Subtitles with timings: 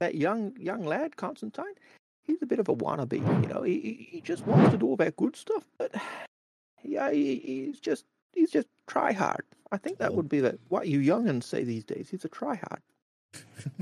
[0.00, 1.74] that young young lad Constantine,
[2.22, 3.14] he's a bit of a wannabe.
[3.42, 5.94] You know, he he just wants to do all that good stuff, but
[6.82, 9.44] yeah, he, he's just he's just try hard.
[9.72, 10.14] I think that oh.
[10.14, 12.08] would be the what you youngins say these days.
[12.10, 12.80] He's a try hard.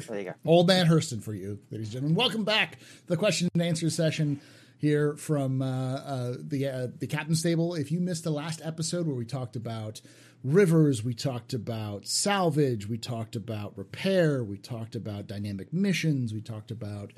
[0.08, 0.35] There you go.
[0.45, 2.17] Old man Hurston for you, ladies and gentlemen.
[2.17, 4.40] Welcome back to the question and answer session
[4.85, 7.74] here from uh, uh, the uh, the captain's table.
[7.74, 10.00] If you missed the last episode where we talked about
[10.44, 16.42] rivers, we talked about salvage, we talked about repair, we talked about dynamic missions, we
[16.42, 17.12] talked about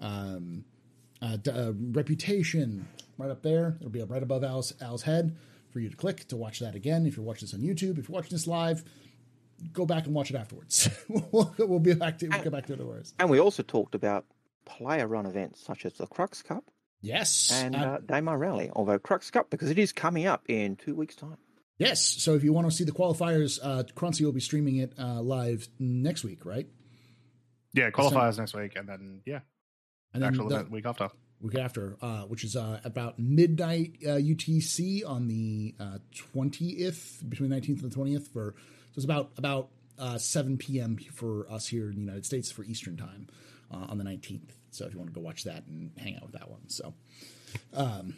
[0.00, 0.64] um,
[1.22, 2.88] uh, d- uh, reputation.
[3.16, 5.36] Right up there, it'll be up right above Al's, Al's head
[5.70, 7.06] for you to click to watch that again.
[7.06, 8.82] If you're watching this on YouTube, if you're watching this live,
[9.72, 10.88] go back and watch it afterwards.
[11.08, 13.14] we'll, we'll be back to we'll get back to it otherwise.
[13.20, 14.24] And we also talked about
[14.64, 16.64] player run events such as the Crux Cup
[17.04, 20.76] Yes, and uh, uh, Daymar Rally, although Crux Cup because it is coming up in
[20.76, 21.36] two weeks' time.
[21.78, 22.00] yes.
[22.02, 25.20] So if you want to see the qualifiers, uh, Crunchy will be streaming it uh,
[25.20, 26.66] live next week, right?
[27.74, 29.40] Yeah, qualifiers next week, and then yeah,
[30.12, 31.10] And then actual the event week after.
[31.40, 37.50] week after, uh, which is uh, about midnight uh, UTC on the uh, twentieth, between
[37.50, 38.28] nineteenth and the twentieth.
[38.28, 40.96] For so it's about about uh, seven p.m.
[41.12, 43.26] for us here in the United States for Eastern time
[43.72, 44.56] uh, on the nineteenth.
[44.74, 46.94] So if you want to go watch that and hang out with that one, so
[47.74, 48.14] um,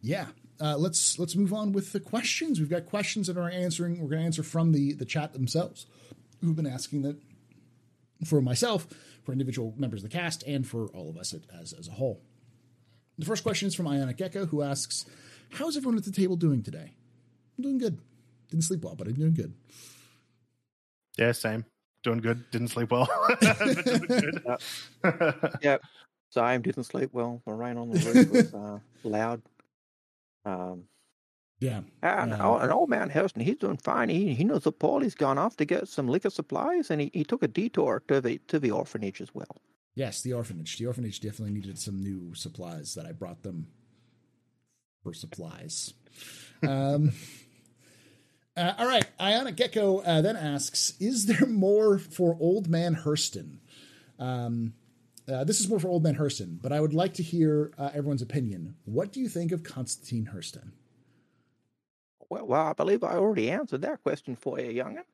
[0.00, 0.26] yeah,
[0.60, 2.60] uh, let's let's move on with the questions.
[2.60, 4.00] We've got questions that are answering.
[4.00, 5.86] We're going to answer from the the chat themselves,
[6.40, 7.16] who've been asking that
[8.24, 8.86] for myself,
[9.24, 12.20] for individual members of the cast, and for all of us as, as a whole.
[13.18, 15.06] The first question is from Ionic Gecko, who asks,
[15.50, 16.94] How's everyone at the table doing today?
[17.56, 18.00] I'm doing good.
[18.50, 19.54] Didn't sleep well, but I'm doing good.
[21.16, 21.64] Yeah, same.
[22.04, 22.48] Doing good.
[22.52, 23.08] Didn't sleep well.
[23.28, 23.40] but
[23.84, 24.42] doing good.
[25.62, 25.82] Yep.
[26.30, 27.42] Same, didn't sleep well.
[27.46, 29.42] The rain on the roof was uh, loud.
[30.44, 30.84] Um,
[31.60, 31.80] Yeah.
[32.02, 32.62] and, Yeah.
[32.62, 34.08] and old man Hurston, he's doing fine.
[34.10, 37.24] He he knows that Paulie's gone off to get some liquor supplies, and he, he
[37.24, 39.56] took a detour to the to the orphanage as well.
[39.94, 40.76] Yes, the orphanage.
[40.76, 43.68] The orphanage definitely needed some new supplies that I brought them
[45.04, 45.94] for supplies.
[46.66, 47.12] um,
[48.56, 49.04] uh, all right.
[49.20, 53.58] Ionic Gecko uh, then asks Is there more for Old Man Hurston?
[54.18, 54.74] Um,
[55.30, 57.90] uh, this is more for Old Man Hurston, but I would like to hear uh,
[57.94, 58.76] everyone's opinion.
[58.84, 60.72] What do you think of Constantine Hurston?
[62.28, 65.04] Well, well, I believe I already answered that question for you, young'un.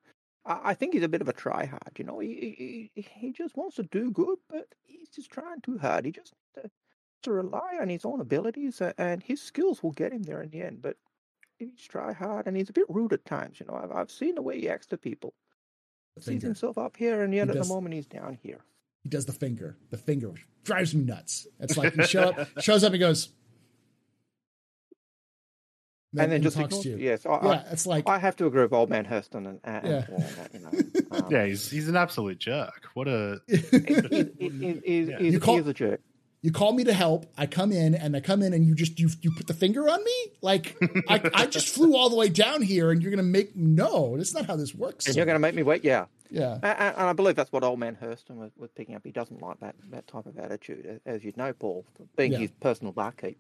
[0.45, 1.99] I, I think he's a bit of a tryhard.
[1.99, 5.79] You know, he, he he just wants to do good, but he's just trying too
[5.79, 6.05] hard.
[6.05, 6.71] He just to,
[7.23, 10.51] to rely on his own abilities, uh, and his skills will get him there in
[10.51, 10.83] the end.
[10.83, 10.97] But
[11.61, 13.61] he's try hard, and he's a bit rude at times.
[13.61, 15.35] You know, I've I've seen the way he acts to people.
[16.17, 18.59] The Sees himself up here, and yet He at does- the moment he's down here.
[19.05, 19.77] He does the finger.
[19.91, 20.33] The finger
[20.65, 21.47] drives me nuts.
[21.61, 23.31] It's like he show up, shows up and goes,
[26.19, 26.97] and then he just talks ignores to you.
[26.99, 29.61] Yes, I, Yeah, it's like I, I have to agree with old man Hurston and,
[29.65, 30.05] and, Yeah.
[30.07, 30.53] Paul on that.
[30.53, 32.89] You know, um, yeah, he's he's an absolute jerk.
[32.95, 35.19] What a he, he, he, he, Yeah.
[35.19, 36.01] he's, You call- he is a jerk.
[36.43, 37.27] You call me to help.
[37.37, 39.89] I come in and I come in and you just you you put the finger
[39.89, 40.27] on me.
[40.41, 40.77] Like
[41.09, 44.17] I, I just flew all the way down here and you're gonna make no.
[44.17, 45.07] That's not how this works.
[45.07, 45.85] And you're going to make me wait?
[45.85, 46.07] Yeah.
[46.31, 46.55] yeah.
[46.55, 49.03] And, and and I believe that's what old man Hurston was, was picking up.
[49.05, 51.85] He doesn't like that, that type of attitude, as you know, Paul,
[52.17, 52.39] being Yeah.
[52.39, 53.39] his personal barkeep.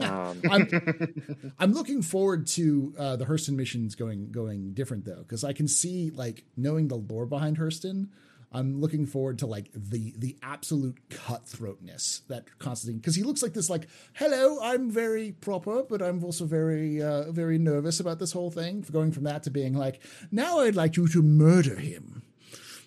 [0.00, 5.42] Um, I'm I'm looking forward to uh, the Hurston missions going going different though because
[5.42, 8.08] I can see like knowing the lore behind Hurston.
[8.52, 13.52] I'm looking forward to like the the absolute cutthroatness that Constantine because he looks like
[13.52, 18.32] this like hello I'm very proper but I'm also very uh, very nervous about this
[18.32, 20.00] whole thing going from that to being like
[20.32, 22.22] now I'd like you to murder him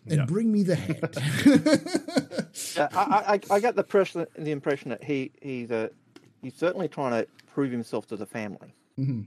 [0.05, 0.25] and Yeah.
[0.25, 1.15] bring me the head.
[2.77, 5.87] Uh, I, I, I get the impression, the impression that he he's uh,
[6.41, 8.75] he's certainly trying to prove himself to the family.
[8.99, 9.25] Mhm.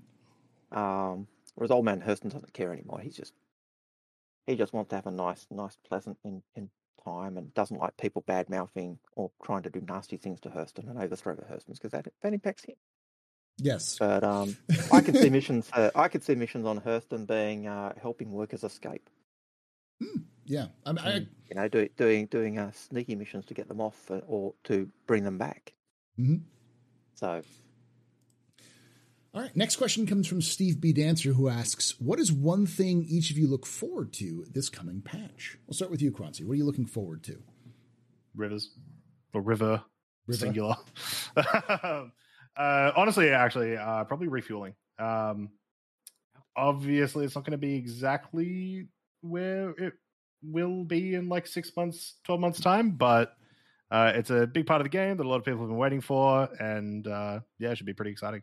[0.72, 3.00] Um, whereas old man Hurston doesn't care anymore.
[3.00, 3.32] He's just
[4.46, 6.70] he just wants to have a nice, nice, pleasant in, in
[7.04, 10.88] time, and doesn't like people bad mouthing or trying to do nasty things to Hurston
[10.88, 12.76] and overthrow the Hurstons because that that impacts him.
[13.58, 14.56] yes, But um,
[14.92, 15.68] I can see missions.
[15.72, 19.08] Uh, I could see missions on Hurston being uh, helping workers escape.
[20.44, 20.66] yeah.
[20.84, 21.16] I, mean, I,
[21.48, 24.88] you know, do, doing doing uh, sneaky missions to get them off uh, or to
[25.06, 25.72] bring them back.
[26.18, 26.42] Mhm.
[27.14, 27.42] So
[29.36, 29.54] All right.
[29.54, 30.94] Next question comes from Steve B.
[30.94, 35.02] Dancer, who asks, "What is one thing each of you look forward to this coming
[35.02, 36.42] patch?" We'll start with you, Quancy.
[36.42, 37.42] What are you looking forward to?
[38.34, 38.70] rivers
[39.34, 39.82] or river,
[40.26, 40.38] River.
[40.38, 40.76] singular.
[41.36, 42.08] uh,
[42.56, 44.74] honestly, actually, uh, probably refueling.
[44.98, 45.50] Um,
[46.56, 48.88] obviously, it's not going to be exactly
[49.20, 49.92] where it
[50.42, 53.36] will be in like six months, twelve months time, but
[53.90, 55.76] uh, it's a big part of the game that a lot of people have been
[55.76, 58.40] waiting for, and uh, yeah, it should be pretty exciting.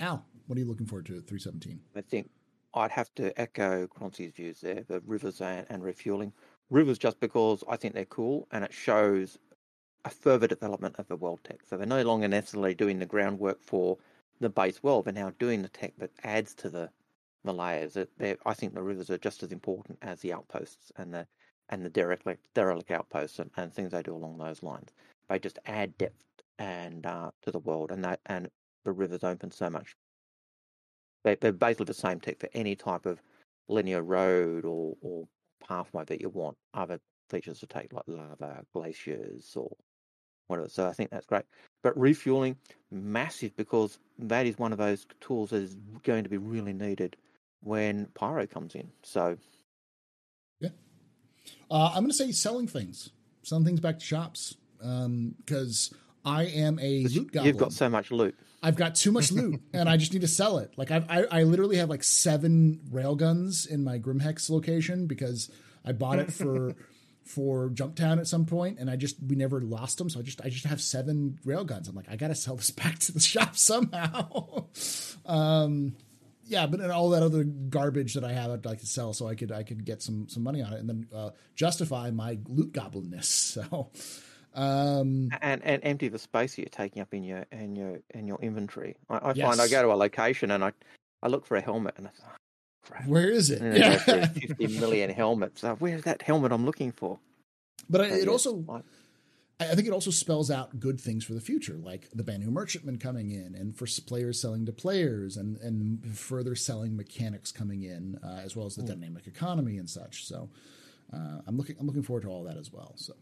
[0.00, 1.80] Al, what are you looking forward to at 317?
[1.94, 2.30] I think
[2.74, 4.84] I'd have to echo Croncy's views there.
[4.86, 6.32] The rivers and, and refueling.
[6.70, 9.38] rivers just because I think they're cool and it shows
[10.04, 11.60] a further development of the world tech.
[11.66, 13.98] So they're no longer necessarily doing the groundwork for
[14.40, 16.90] the base world, but now doing the tech that adds to the
[17.44, 17.96] the layers.
[17.96, 21.26] I think the rivers are just as important as the outposts and the
[21.68, 24.90] and the derelict derelict outposts and, and things they do along those lines.
[25.28, 26.24] They just add depth
[26.58, 28.50] and uh, to the world, and that and
[28.86, 29.94] the rivers open so much.
[31.24, 33.20] They, they're basically the same tech for any type of
[33.68, 35.28] linear road or, or
[35.66, 36.56] pathway that you want.
[36.72, 39.70] Other features to take like lava, glaciers, or
[40.46, 40.68] whatever.
[40.68, 41.44] So I think that's great.
[41.82, 42.56] But refueling,
[42.90, 47.16] massive because that is one of those tools that is going to be really needed
[47.62, 48.88] when Pyro comes in.
[49.02, 49.36] So,
[50.60, 50.70] yeah,
[51.70, 53.10] uh, I'm going to say selling things,
[53.42, 57.46] selling things back to shops because um, I am a loot goblin.
[57.46, 58.36] You've got so much loot.
[58.66, 60.72] I've got too much loot, and I just need to sell it.
[60.76, 65.50] Like I've, I, I literally have like seven railguns in my Grimhex location because
[65.84, 66.74] I bought it for.
[67.26, 70.08] for Jumptown at some point, and I just we never lost them.
[70.08, 71.88] So I just I just have seven railguns.
[71.88, 74.66] I'm like I gotta sell this back to the shop somehow.
[75.26, 75.96] um,
[76.44, 79.26] yeah, but and all that other garbage that I have, I'd like to sell so
[79.26, 82.38] I could I could get some some money on it and then uh, justify my
[82.46, 83.28] loot goblinness.
[83.56, 83.90] So,
[84.56, 88.38] um, and and empty the space you're taking up in your in your in your
[88.40, 88.96] inventory.
[89.08, 89.46] I, I yes.
[89.46, 90.72] find I go to a location and I
[91.22, 92.36] I look for a helmet and I thought,
[92.92, 93.62] oh, where is it?
[93.62, 93.98] Yeah.
[94.26, 95.62] fifty million helmets.
[95.62, 97.18] Uh, where's that helmet I'm looking for?
[97.88, 98.64] But so, it also.
[98.68, 98.80] I,
[99.58, 102.98] I think it also spells out good things for the future, like the Banu Merchantman
[102.98, 108.18] coming in, and for players selling to players, and and further selling mechanics coming in,
[108.24, 108.88] uh, as well as the mm.
[108.88, 110.26] dynamic economy and such.
[110.26, 110.48] So,
[111.12, 112.94] uh, I'm looking I'm looking forward to all that as well.
[112.96, 113.14] So,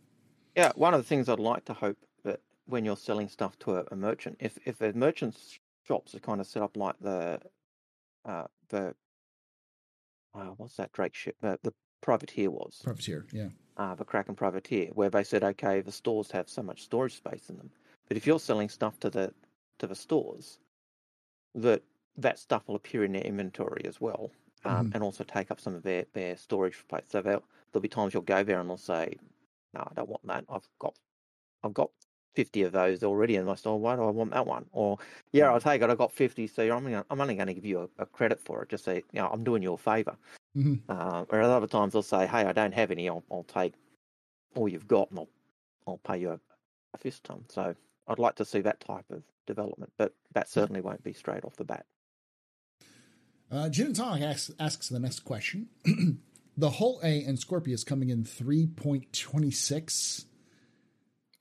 [0.56, 3.76] yeah, one of the things I'd like to hope that when you're selling stuff to
[3.76, 7.40] a, a merchant, if if the merchant's shops are kind of set up like the
[8.24, 8.94] uh, the
[10.34, 14.90] uh, what's that Drake ship the, the privateer was privateer, yeah uh, the Kraken Privateer,
[14.92, 17.70] where they said, okay, the stores have so much storage space in them,
[18.08, 19.32] but if you're selling stuff to the
[19.78, 20.58] to the stores,
[21.54, 21.82] that
[22.16, 24.30] that stuff will appear in their inventory as well,
[24.64, 24.94] um, mm-hmm.
[24.94, 27.04] and also take up some of their their storage space.
[27.08, 29.16] So there'll, there'll be times you'll go there and they'll say,
[29.74, 30.44] no, I don't want that.
[30.48, 30.94] I've got
[31.62, 31.90] I've got
[32.34, 33.78] 50 of those already in my store.
[33.78, 34.66] Why do I want that one?
[34.72, 34.98] Or,
[35.32, 35.90] yeah, I'll take it.
[35.90, 36.46] I've got 50.
[36.48, 38.68] So I'm, gonna, I'm only going to give you a, a, credit for it.
[38.68, 40.16] Just say, you know, I'm doing you a favor.
[40.56, 40.90] Mm-hmm.
[40.90, 43.08] Uh, or other times they'll say, hey, I don't have any.
[43.08, 43.74] I'll, I'll take
[44.54, 45.28] all you've got and I'll,
[45.86, 46.40] I'll pay you a,
[46.94, 47.44] a fist ton.
[47.48, 47.74] So
[48.08, 51.56] I'd like to see that type of development, but that certainly won't be straight off
[51.56, 51.86] the bat.
[53.52, 55.68] Uh, and Tonic asks, asks the next question.
[56.56, 60.24] the Hull A and Scorpius coming in 3.26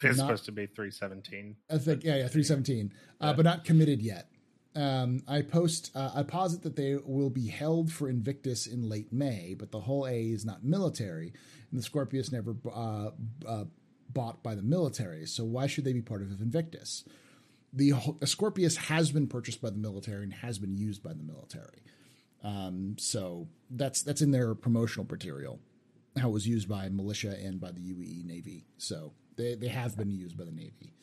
[0.01, 1.56] it's not, supposed to be 317.
[1.69, 3.30] I think, yeah, yeah, 317, uh, yeah.
[3.30, 4.30] Uh, but not committed yet.
[4.75, 9.13] Um, I post, uh, I posit that they will be held for Invictus in late
[9.13, 11.33] May, but the Hull A is not military,
[11.71, 13.12] and the Scorpius never uh,
[13.48, 13.66] uh,
[14.09, 15.25] bought by the military.
[15.27, 17.06] So why should they be part of Invictus?
[17.71, 17.94] The
[18.25, 21.83] Scorpius has been purchased by the military and has been used by the military.
[22.44, 25.60] Um, so that's that's in their promotional material.
[26.18, 28.66] How it was used by militia and by the UEE Navy.
[28.78, 30.94] So they they have been used by the Navy.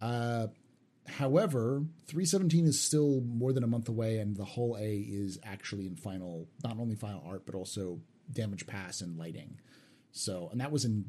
[0.00, 0.48] Uh,
[1.06, 5.86] however, 317 is still more than a month away, and the Hull A is actually
[5.86, 8.00] in final, not only final art, but also
[8.32, 9.58] damage pass and lighting.
[10.12, 11.06] So, and that was in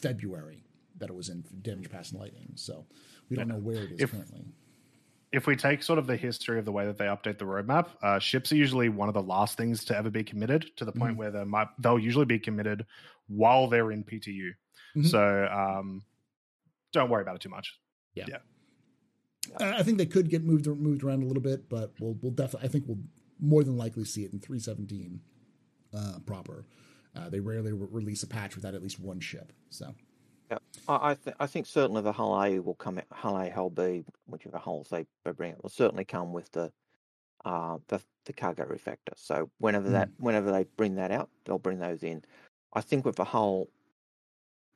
[0.00, 0.64] February
[0.98, 2.52] that it was in damage pass and lighting.
[2.54, 2.86] So,
[3.28, 4.46] we don't know where it is if, currently.
[5.32, 7.88] If we take sort of the history of the way that they update the roadmap,
[8.02, 10.92] uh, ships are usually one of the last things to ever be committed to the
[10.92, 11.18] point mm-hmm.
[11.18, 12.86] where they might, they'll usually be committed
[13.28, 14.50] while they're in PTU.
[14.96, 15.02] Mm-hmm.
[15.04, 16.02] So um,
[16.92, 17.78] don't worry about it too much.
[18.14, 18.24] Yeah.
[18.28, 18.38] yeah.
[19.60, 22.68] I think they could get moved moved around a little bit, but we'll we'll definitely
[22.68, 22.98] I think we'll
[23.40, 25.20] more than likely see it in 317
[25.94, 26.66] uh, proper.
[27.14, 29.52] Uh, they rarely re- release a patch without at least one ship.
[29.70, 29.94] So,
[30.50, 33.00] yeah, I I, th- I think certainly the Hull A will come.
[33.12, 36.72] Hull A, Hull B, whichever hulls they, bring it, will certainly come with the
[37.44, 39.14] uh, the the cargo refactor.
[39.16, 39.92] So whenever mm.
[39.92, 42.22] that whenever they bring that out, they'll bring those in.
[42.72, 43.68] I think with the Hull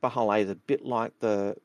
[0.01, 1.57] the Hull A is a bit like the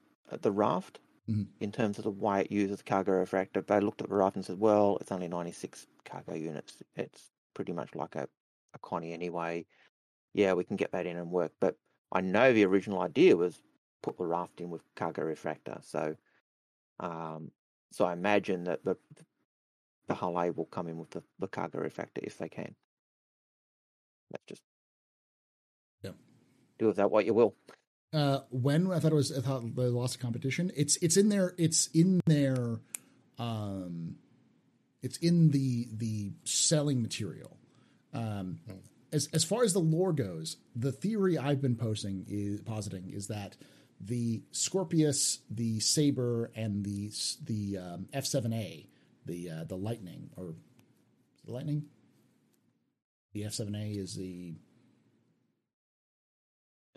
[0.42, 1.44] the raft mm-hmm.
[1.60, 3.66] in terms of the way it uses cargo refactor.
[3.66, 6.82] They looked at the raft and said, well, it's only 96 cargo units.
[6.96, 8.28] It's pretty much like a,
[8.74, 9.66] a Connie anyway.
[10.34, 11.52] Yeah, we can get that in and work.
[11.60, 11.76] But
[12.12, 13.62] I know the original idea was
[14.06, 15.84] put the raft in with cargo refactor.
[15.84, 16.16] So,
[17.00, 17.52] um,
[17.92, 18.98] so I imagine that the
[20.08, 22.76] the Hull A will come in with the, the cargo refactor if they can.
[24.32, 24.62] Let's just
[26.04, 26.12] yeah.
[26.78, 27.56] do with that what you will
[28.14, 30.72] uh, when I thought it was I thought they lost a competition.
[30.76, 31.54] It's it's in there.
[31.58, 32.80] it's in there.
[33.38, 34.16] um,
[35.02, 37.58] it's in the the selling material.
[38.14, 38.60] Um,
[39.12, 43.28] as as far as the lore goes, the theory I've been posting is positing is
[43.28, 43.58] that
[44.02, 47.12] the Scorpius, the Saber, and the
[47.46, 48.88] the um, F7A,
[49.26, 50.54] the uh, the Lightning or
[51.46, 51.86] the Lightning,
[53.34, 54.56] the F7A is the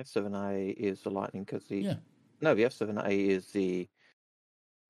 [0.01, 1.95] F7A is the Lightning because the yeah
[2.41, 3.89] no the F7A is the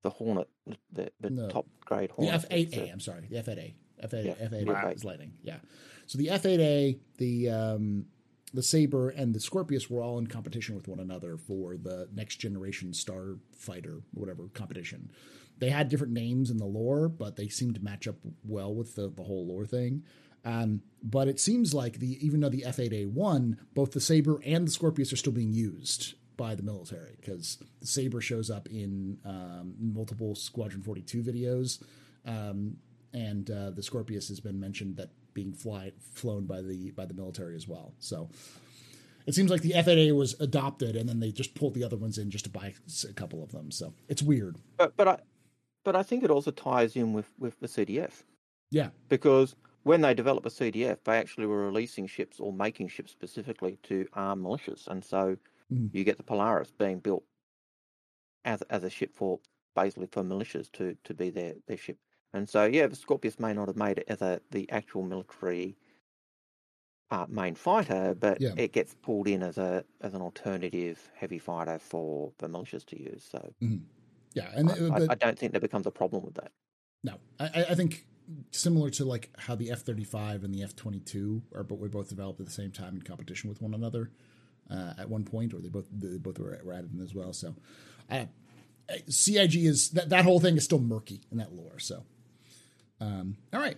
[0.03, 0.49] the Hornet,
[0.93, 1.49] the, the No.
[1.49, 2.45] top grade the Hornet.
[2.51, 2.89] It's F8A.
[2.89, 3.75] a- I'm sorry, the F8A.
[4.05, 4.95] F8A, Yeah, F8A right.
[4.97, 5.33] is Lightning.
[5.43, 5.57] Yeah.
[6.07, 8.07] So the F8A, the um,
[8.55, 12.37] the Saber, and the Scorpius were all in competition with one another for the next
[12.37, 15.11] generation Starfighter, whatever competition.
[15.59, 18.95] They had different names in the lore, but they seemed to match up well with
[18.95, 20.05] the, the whole lore thing.
[20.45, 24.67] Um, but it seems like the even though the F8A won, both the Saber and
[24.67, 29.19] the Scorpius are still being used by the military because the Saber shows up in
[29.25, 31.83] um, multiple Squadron 42 videos.
[32.25, 32.77] Um,
[33.13, 37.15] and uh, the Scorpius has been mentioned that being fly flown by the by the
[37.15, 37.93] military as well.
[38.01, 38.29] So
[39.27, 42.19] it seems like the F8A was adopted, and then they just pulled the other ones
[42.19, 42.75] in just to buy
[43.09, 43.71] a couple of them.
[43.71, 44.57] So it's weird.
[44.77, 45.19] But but I
[45.85, 48.25] but I think it also ties in with with the CDF
[48.71, 49.55] Yeah, because
[49.85, 54.07] when they developed the CDF, they actually were releasing ships or making ships specifically to
[54.15, 55.37] arm militias, and so
[55.73, 55.91] Mhm.
[55.95, 57.25] you get the Polaris being built
[58.45, 59.39] as as a ship for
[59.77, 61.99] basically for militias to to be their their ship.
[62.35, 65.77] And so yeah, the Scorpius may not have made it as a the actual military
[67.11, 68.53] uh, main fighter, but Yeah.
[68.57, 73.01] it gets pulled in as a as an alternative heavy fighter for the militias to
[73.01, 73.27] use.
[73.31, 73.53] So
[74.35, 76.53] yeah, and I, but- I don't think there becomes a problem with that.
[77.03, 78.07] No, I, I- I think
[78.51, 81.79] similar to like how the F thirty five and the F twenty two are, but
[81.79, 84.11] were both developed at the same time in competition with one another
[84.71, 87.33] uh, at one point, or they both they both were, were added in as well.
[87.33, 87.55] So,
[88.11, 88.27] uh,
[89.09, 91.79] CIG is that that whole thing is still murky in that lore.
[91.79, 92.05] So,
[93.01, 93.77] um, all right.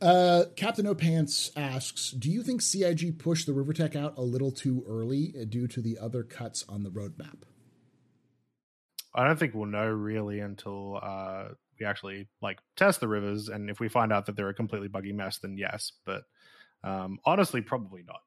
[0.00, 4.22] Uh, Captain No Pants asks, "Do you think CIG pushed the River Tech out a
[4.22, 7.42] little too early uh, due to the other cuts on the roadmap?"
[9.14, 13.70] I don't think we'll know really until uh, we actually like test the rivers, and
[13.70, 15.92] if we find out that they're a completely buggy mess, then yes.
[16.04, 16.24] But
[16.82, 18.20] um, honestly, probably not.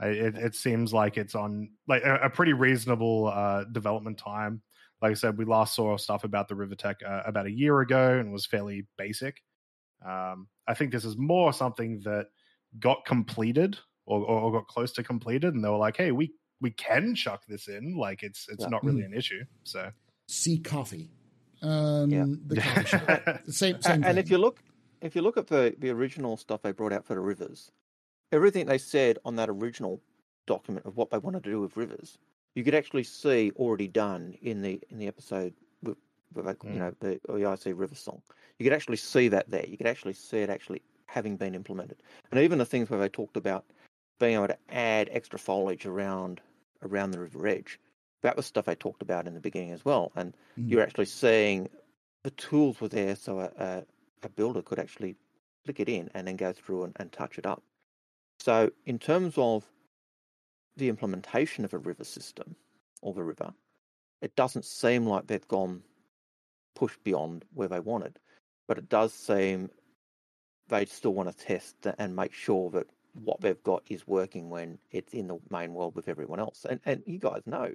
[0.00, 4.62] It, it seems like it's on like a, a pretty reasonable uh, development time.
[5.00, 7.80] Like I said, we last saw stuff about the River Tech uh, about a year
[7.80, 9.42] ago and was fairly basic.
[10.04, 12.26] Um, I think this is more something that
[12.78, 16.34] got completed or, or, or got close to completed, and they were like, "Hey, we
[16.60, 17.96] we can chuck this in.
[17.96, 18.70] Like it's it's Yeah.
[18.70, 19.90] not really an issue." So
[20.28, 21.10] See coffee.
[21.62, 22.24] Um, Yeah.
[22.46, 23.40] the coffee shop.
[23.48, 24.60] Same, same A- and if you look
[25.00, 27.70] if you look at the the original stuff they brought out for the rivers,
[28.32, 30.00] everything they said on that original
[30.46, 32.18] document of what they wanted to do with rivers,
[32.54, 35.96] you could actually see already done in the in the episode with,
[36.34, 36.78] with like, you Mm.
[36.78, 38.22] know the OIC River Song.
[38.58, 39.66] You could actually see that there.
[39.66, 43.08] You could actually see it actually having been implemented, and even the things where they
[43.08, 43.64] talked about
[44.18, 46.40] being able to add extra foliage around
[46.82, 47.78] around the river edge.
[48.22, 50.70] That was stuff I talked about in the beginning as well, and Mhm.
[50.70, 51.68] you're actually seeing
[52.24, 53.84] the tools were there so a, a,
[54.24, 55.14] a builder could actually
[55.64, 57.62] flick it in and then go through and, and touch it up.
[58.40, 59.64] So, in terms of
[60.78, 62.56] the implementation of a river system
[63.02, 63.52] or the river,
[64.22, 65.82] it doesn't seem like they've gone
[66.74, 68.18] pushed beyond where they wanted,
[68.66, 69.70] but it does seem
[70.68, 74.78] they still want to test and make sure that what they've got is working when
[74.90, 76.66] it's in the main world with everyone else.
[76.68, 77.72] And and you guys know,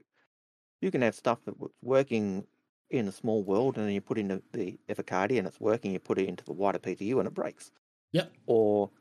[0.81, 2.45] you can have stuff that's working
[2.89, 5.91] in a small world, and then you put in the, the and it's working.
[5.91, 7.71] You put it into the wider PTU and it breaks.
[8.11, 8.31] Yep.
[8.45, 8.91] Or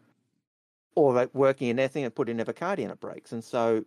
[0.94, 3.32] or working in anything and put in Evocati and it breaks.
[3.32, 3.84] And so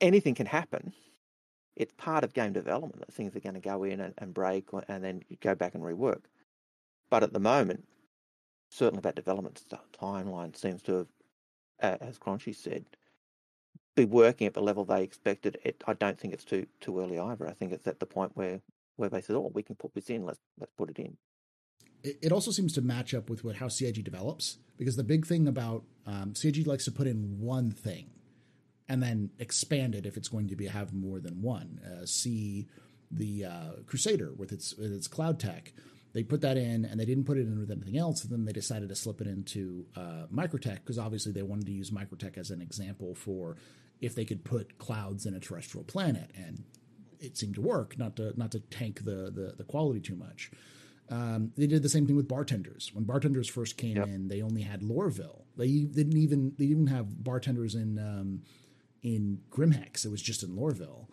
[0.00, 0.92] anything can happen.
[1.76, 4.68] It's part of game development that things are going to go in and, and break
[4.88, 6.22] and then you go back and rework.
[7.10, 7.84] But at the moment,
[8.70, 9.62] certainly that development
[9.98, 11.06] timeline seems to
[11.80, 12.84] have, as Crunchy said,
[13.94, 15.58] be working at the level they expected.
[15.64, 17.46] It, I don't think it's too too early either.
[17.46, 18.60] I think it's at the point where,
[18.96, 20.24] where they said, "Oh, we can put this in.
[20.24, 21.16] Let's let's put it in."
[22.02, 25.26] It, it also seems to match up with what how CIG develops because the big
[25.26, 28.10] thing about um, CIG likes to put in one thing
[28.88, 31.80] and then expand it if it's going to be have more than one.
[31.84, 32.68] Uh, see
[33.10, 35.72] the uh, Crusader with its with its cloud tech.
[36.12, 38.22] They put that in and they didn't put it in with anything else.
[38.22, 41.72] And then they decided to slip it into uh, Microtech because obviously they wanted to
[41.72, 43.56] use Microtech as an example for
[44.02, 46.30] if they could put clouds in a terrestrial planet.
[46.36, 46.64] And
[47.18, 50.50] it seemed to work, not to not to tank the the, the quality too much.
[51.12, 52.90] Um, they did the same thing with bartenders.
[52.94, 54.08] When bartenders first came Yep.
[54.08, 55.42] in, they only had Lorville.
[55.56, 58.42] They didn't even they didn't have bartenders in um,
[59.02, 60.06] in Grimhex.
[60.06, 61.08] It was just in Lorville.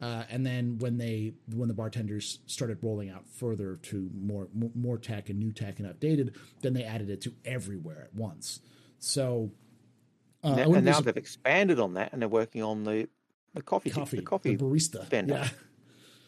[0.00, 4.98] Uh, and then when they when the bartenders started rolling out further to more more
[4.98, 8.60] tech and new tech and updated, then they added it to everywhere at once.
[8.98, 9.50] So
[10.44, 13.08] uh, and, and now they've expanded on that, and they're working on the
[13.52, 15.06] the coffee, coffee the coffee the barista.
[15.08, 15.34] Vendor.
[15.34, 15.48] Yeah.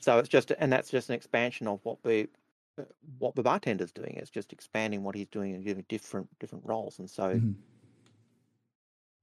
[0.00, 2.28] So it's just, and that's just an expansion of what the
[3.18, 4.14] what the bartender's doing.
[4.16, 6.98] It's just expanding what he's doing and giving different different roles.
[6.98, 7.52] And so, mm-hmm.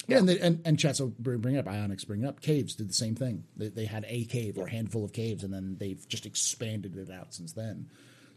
[0.08, 0.96] yeah, and, they, and and.
[0.96, 3.46] So bring up Ionics bring up caves did the same thing.
[3.56, 6.96] They, they had a cave or a handful of caves, and then they've just expanded
[6.98, 7.90] it out since then.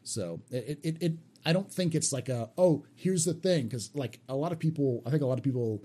[0.02, 1.12] So it it, it
[1.44, 4.58] I don't think it's like a oh here's the thing because like a lot of
[4.58, 5.82] people I think a lot of people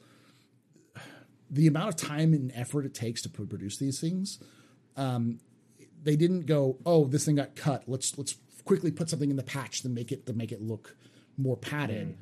[1.49, 4.39] the amount of time and effort it takes to produce these things,
[4.95, 5.39] um,
[6.03, 7.83] they didn't go, oh, this thing got cut.
[7.87, 8.35] Let's let's
[8.67, 10.95] quickly put something in the patch to make it to make it look
[11.37, 12.09] more padded.
[12.09, 12.15] Mm.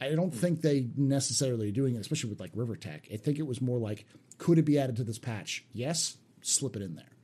[0.00, 3.08] I don't think they necessarily are doing it, especially with like River Tech.
[3.12, 4.06] I think it was more like,
[4.38, 5.64] could it be added to this patch?
[5.72, 7.16] Yes, slip it in there.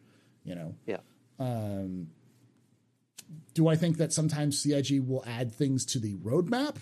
[0.45, 0.75] You know.
[0.87, 0.99] Yeah.
[1.39, 2.09] Um,
[3.55, 6.77] do I think that sometimes CIG will add things to the roadmap?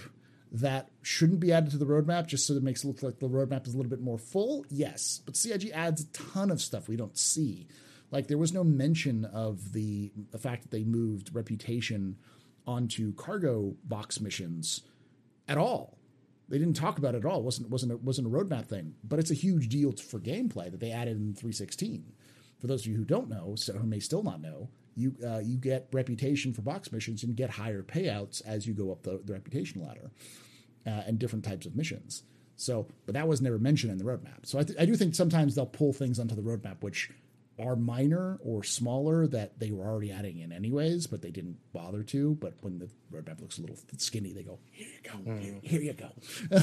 [0.54, 3.28] that shouldn't be added to the roadmap just so it makes it look like the
[3.28, 4.66] roadmap is a little bit more full?
[4.68, 5.22] Yes.
[5.25, 7.68] But CIG adds a ton of stuff we don't see.
[8.12, 12.16] Like there was no mention of the, the fact that they moved reputation
[12.66, 14.83] onto cargo box missions
[15.49, 15.99] at all.
[16.49, 17.38] They didn't talk about it at all.
[17.38, 20.71] It wasn't wasn't a, wasn't a roadmap thing, but it's a huge deal for gameplay
[20.71, 22.12] that they added in 316.
[22.61, 25.38] For those of you who don't know, so who may still not know, you uh,
[25.38, 29.21] you get reputation for box missions and get higher payouts as you go up the,
[29.25, 30.11] the reputation ladder
[30.87, 32.23] uh, and different types of missions.
[32.57, 34.45] So, but that was never mentioned in the roadmap.
[34.45, 37.11] So I, th- I do think sometimes they'll pull things onto the roadmap which
[37.62, 42.02] are minor or smaller that they were already adding in anyways, but they didn't bother
[42.04, 42.35] to.
[42.35, 45.64] But when the roadmap looks a little skinny, they go, "Here you go, mm.
[45.64, 46.11] here, you go."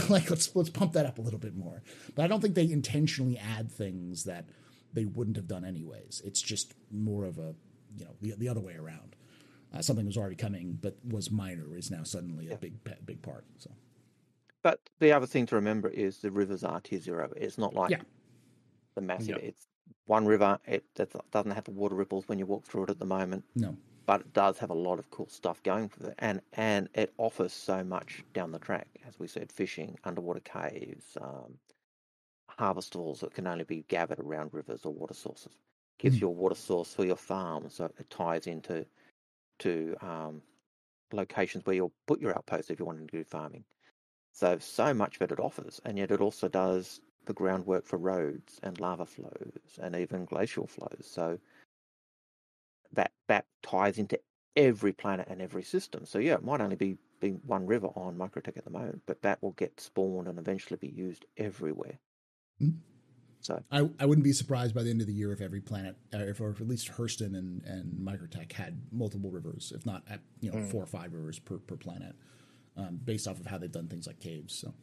[0.10, 1.82] like let's let's pump that up a little bit more.
[2.15, 4.46] But I don't think they intentionally add things that
[4.94, 6.22] they wouldn't have done anyways.
[6.25, 7.56] It's just more of a
[7.98, 9.15] you know the the other way around.
[9.74, 12.56] Uh, something was already coming, but was minor is now suddenly yeah.
[12.56, 12.74] a big
[13.06, 13.46] big part.
[13.58, 13.70] So.
[14.62, 17.32] But the other thing to remember is the rivers are tier zero.
[17.38, 18.01] It's not like yeah.
[18.96, 19.38] the massive.
[19.38, 19.68] It's
[20.05, 20.60] one river.
[20.65, 23.43] It doesn't have the water ripples when you walk through it at the moment.
[23.55, 23.75] No.
[24.05, 27.13] But it does have a lot of cool stuff going for it, and and it
[27.18, 28.87] offers so much down the track.
[29.07, 31.59] As we said, fishing, underwater caves, um,
[32.59, 35.53] harvestables that can only be gathered around rivers or water sources.
[36.00, 36.22] Gives mm.
[36.22, 38.85] you a water source for your farm, so it ties into
[39.59, 40.42] to um,
[41.11, 43.63] locations where you'll put your outposts if you want to do farming.
[44.31, 48.60] So, so much that it offers, and yet it also does the groundwork for roads
[48.64, 51.08] and lava flows and even glacial flows.
[51.10, 51.40] So
[52.94, 54.20] that that ties into
[54.55, 56.05] every planet and every system.
[56.05, 59.22] So yeah, it might only be, be one river on Microtech at the moment, but
[59.22, 62.00] that will get spawned and eventually be used everywhere.
[62.62, 62.77] Mm-hmm.
[63.42, 65.96] So I, I wouldn't be surprised by the end of the year if every planet,
[66.14, 70.20] uh, if or at least Hurston and, and Microtech had multiple rivers, if not at
[70.42, 70.70] you know mm.
[70.70, 72.16] four or five rivers per, per planet
[72.75, 74.55] um, based off of how they've done things like caves.
[74.55, 74.74] So.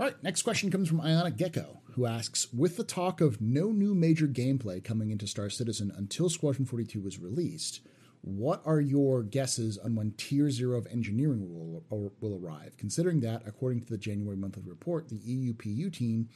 [0.00, 3.72] All right, next question comes from Ionic Gecko, who asks With the talk of no
[3.72, 7.80] new major gameplay coming into Star Citizen until Squadron 42 was released,
[8.22, 11.46] what are your guesses on when Tier Zero of engineering
[11.90, 12.76] will, will arrive?
[12.78, 16.28] Considering that, according to the January monthly report, the EUPU team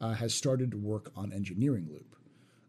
[0.00, 2.14] uh, has started to work on Engineering Loop.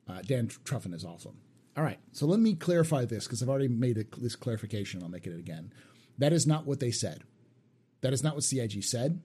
[0.10, 1.38] Uh, Dan Trufin is awesome.
[1.78, 5.04] All right, so let me clarify this because I've already made a, this clarification.
[5.04, 5.72] I'll make it again.
[6.18, 7.24] That is not what they said.
[8.02, 9.22] That is not what CIG said,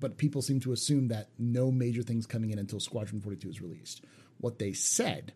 [0.00, 3.62] but people seem to assume that no major things coming in until Squadron 42 is
[3.62, 4.04] released.
[4.38, 5.32] What they said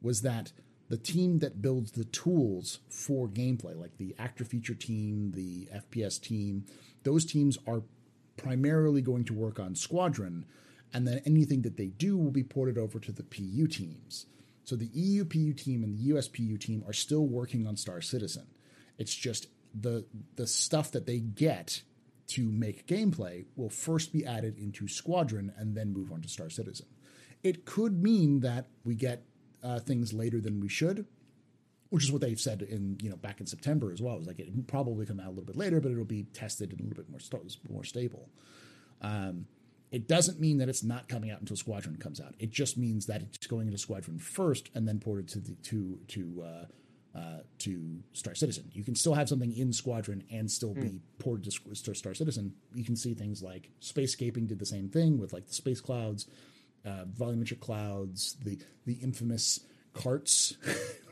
[0.00, 0.52] was that
[0.88, 6.20] the team that builds the tools for gameplay, like the actor feature team, the FPS
[6.20, 6.64] team,
[7.04, 7.82] those teams are
[8.36, 10.46] primarily going to work on Squadron,
[10.92, 14.26] and then anything that they do will be ported over to the PU teams.
[14.64, 18.46] So the EUPU team and the USPU team are still working on Star Citizen.
[18.98, 20.04] It's just the
[20.36, 21.82] the stuff that they get
[22.30, 26.50] to make gameplay will first be added into Squadron and then move on to Star
[26.50, 26.86] Citizen.
[27.42, 29.24] It could mean that we get
[29.62, 31.06] uh, things later than we should,
[31.90, 34.14] which is what they've said in you know back in September as well.
[34.14, 36.24] It was like it will probably come out a little bit later, but it'll be
[36.32, 38.28] tested and a little bit more st- more stable.
[39.00, 39.46] Um,
[39.90, 42.34] it doesn't mean that it's not coming out until Squadron comes out.
[42.38, 45.98] It just means that it's going into Squadron first and then ported to the, to
[46.08, 46.64] to uh,
[47.14, 48.70] uh, to Star Citizen.
[48.72, 50.80] You can still have something in Squadron and still mm.
[50.80, 50.96] be hmm.
[51.18, 52.54] ported to Star Citizen.
[52.74, 56.26] You can see things like Spacescaping did the same thing with like the space clouds,
[56.86, 59.60] uh, volumetric clouds, the the infamous
[59.92, 60.56] carts,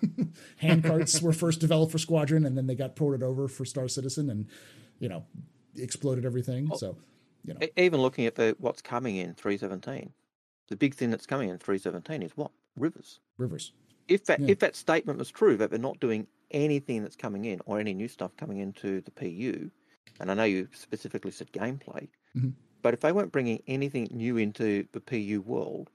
[0.58, 3.88] hand carts were first developed for Squadron and then they got ported over for Star
[3.88, 4.46] Citizen and
[5.00, 5.24] you know
[5.76, 6.68] exploded everything.
[6.72, 6.76] Oh.
[6.76, 6.96] So
[7.44, 7.66] you know.
[7.76, 10.12] Even looking at the what's coming in 317,
[10.68, 13.20] the big thing that's coming in 317 is what Rivers.
[13.36, 13.72] Rivers.
[14.08, 14.48] If that Yeah.
[14.48, 17.92] if that statement was true, that they're not doing anything that's coming in or any
[17.94, 19.70] new stuff coming into the PU,
[20.20, 22.54] and I know you specifically said gameplay, Mhm.
[22.82, 25.90] but if they weren't bringing anything new into the PU world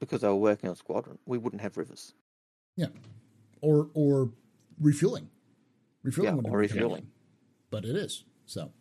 [0.00, 2.14] because they were working on Squadron, we wouldn't have Rivers.
[2.76, 2.88] Yeah,
[3.60, 4.32] or or
[4.80, 5.30] refueling.
[6.02, 7.10] Refueling Yeah, or refueling.
[7.70, 8.24] But it is.
[8.46, 8.72] So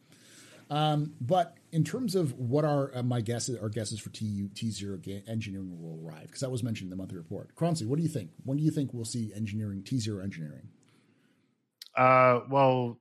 [0.70, 4.72] um, but in terms of what are uh, my guesses, our guesses for TU T
[4.72, 7.54] zero ga- engineering will arrive because that was mentioned in the monthly report.
[7.56, 8.30] Croncy, what do you think?
[8.46, 10.70] When do you think we'll see engineering T zero engineering?
[11.98, 13.00] Uh, well,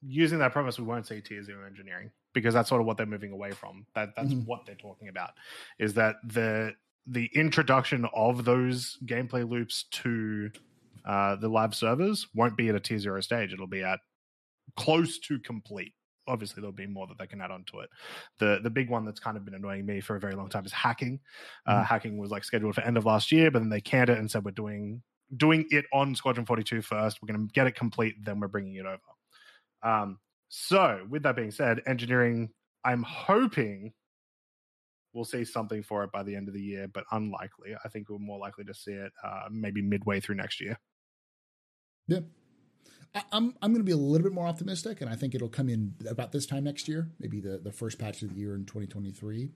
[0.00, 3.32] using that premise, we won't see T0 engineering because that's sort of what they're moving
[3.32, 3.86] away from.
[3.94, 4.46] That that's Mhm.
[4.46, 5.30] what they're talking about.
[5.78, 6.74] Is that the
[7.06, 10.50] the introduction of those gameplay loops to
[11.04, 13.52] uh, the live servers won't be at a T0 stage.
[13.52, 13.98] It'll be at
[14.76, 15.94] close to complete.
[16.26, 17.90] Obviously, there'll be more that they can add onto it.
[18.38, 20.64] The the big one that's kind of been annoying me for a very long time
[20.64, 21.20] is hacking.
[21.66, 21.86] Uh, Mhm.
[21.86, 24.30] Hacking was like scheduled for end of last year, but then they canned it and
[24.30, 25.02] said we're doing
[25.36, 27.22] doing it on Squadron 42 first.
[27.22, 29.00] We're going to get it complete, then we're bringing it over.
[29.82, 32.52] Um, so, with that being said, engineering,
[32.84, 33.94] I'm hoping
[35.14, 37.74] we'll see something for it by the end of the year, but unlikely.
[37.84, 40.78] I think we're more likely to see it uh, maybe midway through next year.
[42.06, 42.20] Yeah.
[43.14, 45.48] I, I'm I'm going to be a little bit more optimistic, and I think it'll
[45.48, 48.54] come in about this time next year, maybe the, the first patch of the year
[48.54, 49.50] in 2023.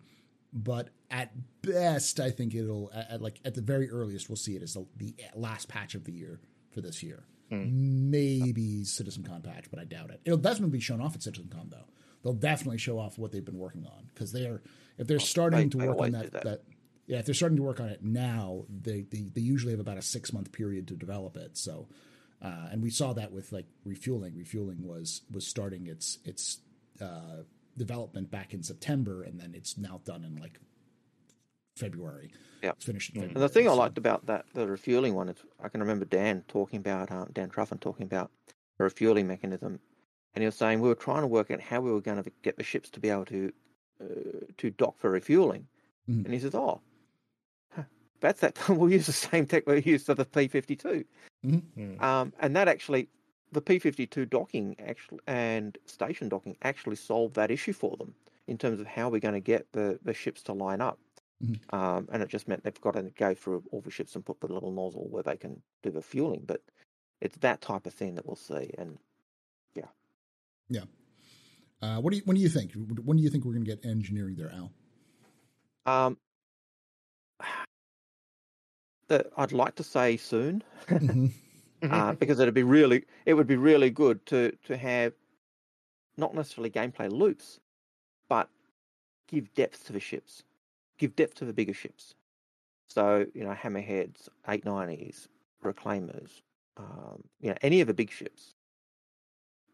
[0.53, 4.57] But at best, I think it'll at, at like at the very earliest we'll see
[4.57, 6.41] it as the, the last patch of the year
[6.71, 7.25] for this year.
[7.51, 8.11] Hmm.
[8.11, 10.21] Maybe CitizenCon patch, but I doubt it.
[10.25, 11.87] It'll definitely be shown off at CitizenCon though.
[12.23, 14.63] They'll definitely show off what they've been working on because they are
[14.99, 16.45] if they're oh, starting they- to work on that, that.
[16.45, 16.63] that
[17.07, 19.97] yeah, if they're starting to work on it now, they, they, they usually have about
[19.97, 21.57] a six month period to develop it.
[21.57, 21.87] So,
[22.43, 24.37] uh, and we saw that with like refueling.
[24.37, 26.59] Refueling was was starting its its
[27.01, 27.43] uh,
[27.77, 30.59] development back in September, and then it's now done in like
[31.77, 32.33] February.
[32.63, 32.71] Yeah.
[32.71, 33.15] it's finished.
[33.15, 35.81] In And the February, thing I liked about that, the refueling one, is I can
[35.81, 38.31] remember Dan talking about, um, Dan Trufin talking about
[38.79, 39.79] a refueling mechanism.
[40.35, 42.31] And he was saying we were trying to work out how we were going to
[42.43, 43.53] get the ships to be able to
[44.01, 45.67] uh, to dock for refueling.
[46.09, 46.25] Mhm.
[46.27, 46.81] And he says, oh,
[47.75, 47.85] huh,
[48.21, 48.57] that's that.
[48.69, 51.05] we'll use the same tech we used for the P52.
[51.47, 52.03] Mm.
[52.03, 53.09] Um, and that actually,
[53.53, 58.15] the P52 docking actually and station docking actually solved that issue for them
[58.47, 60.99] in terms of how we're going to get the, the ships to line up.
[61.45, 61.73] Mhm.
[61.73, 64.41] Um, and it just meant they've got to go through all the ships and put
[64.41, 66.43] the little nozzle where they can do the fueling.
[66.47, 66.63] But
[67.21, 68.73] it's that type of thing that we'll see.
[68.79, 68.99] And
[69.75, 69.89] yeah,
[70.71, 70.85] yeah.
[71.83, 72.73] Uh, what do you when do you think?
[72.73, 74.73] When do you think we're going to get engineering there, Al?
[75.85, 76.19] um,
[79.09, 80.63] the, I'd like to say soon.
[81.01, 81.33] Mhm.
[81.91, 85.15] uh, because it'd be really it would be really good to to have
[86.17, 87.61] not necessarily gameplay loops,
[88.29, 88.51] but
[89.29, 90.45] give depth to the ships,
[90.99, 92.15] give depth to the bigger ships.
[92.89, 95.29] So you know, hammerheads, eight nineties,
[95.63, 96.43] reclaimers,
[96.77, 98.55] um, you know, any of the big ships.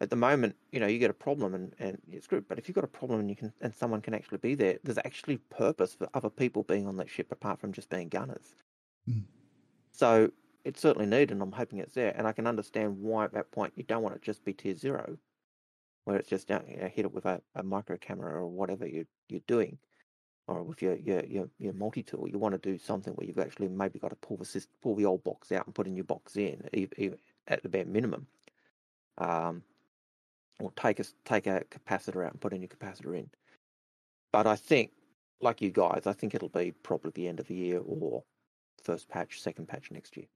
[0.02, 2.46] At the moment, you know, you get a problem and, and it's good.
[2.48, 4.78] But if you've got a problem and you can and someone can actually be there,
[4.82, 8.56] there's actually purpose for other people being on that ship apart from just being gunners.
[9.08, 9.26] Mhm.
[9.92, 10.32] So
[10.64, 12.14] it's certainly needed, and I'm hoping it's there.
[12.16, 14.54] And I can understand why at that point you don't want it to just be
[14.54, 15.18] tier zero,
[16.04, 18.86] where it's just down, you know, hit it with a, a micro camera or whatever
[18.86, 19.78] you you're doing,
[20.48, 22.28] or with your your your, your multi tool.
[22.28, 24.96] You want to do something where you've actually maybe got to pull the syst- pull
[24.96, 28.28] the old box out and put a new box in, even at the bare minimum.
[29.18, 29.64] Um,
[30.60, 33.30] or take a take a capacitor out and put a new capacitor in.
[34.32, 34.92] But I think,
[35.40, 38.24] like you guys, I think it'll be probably the end of the year or
[38.82, 40.26] first patch, second patch next year.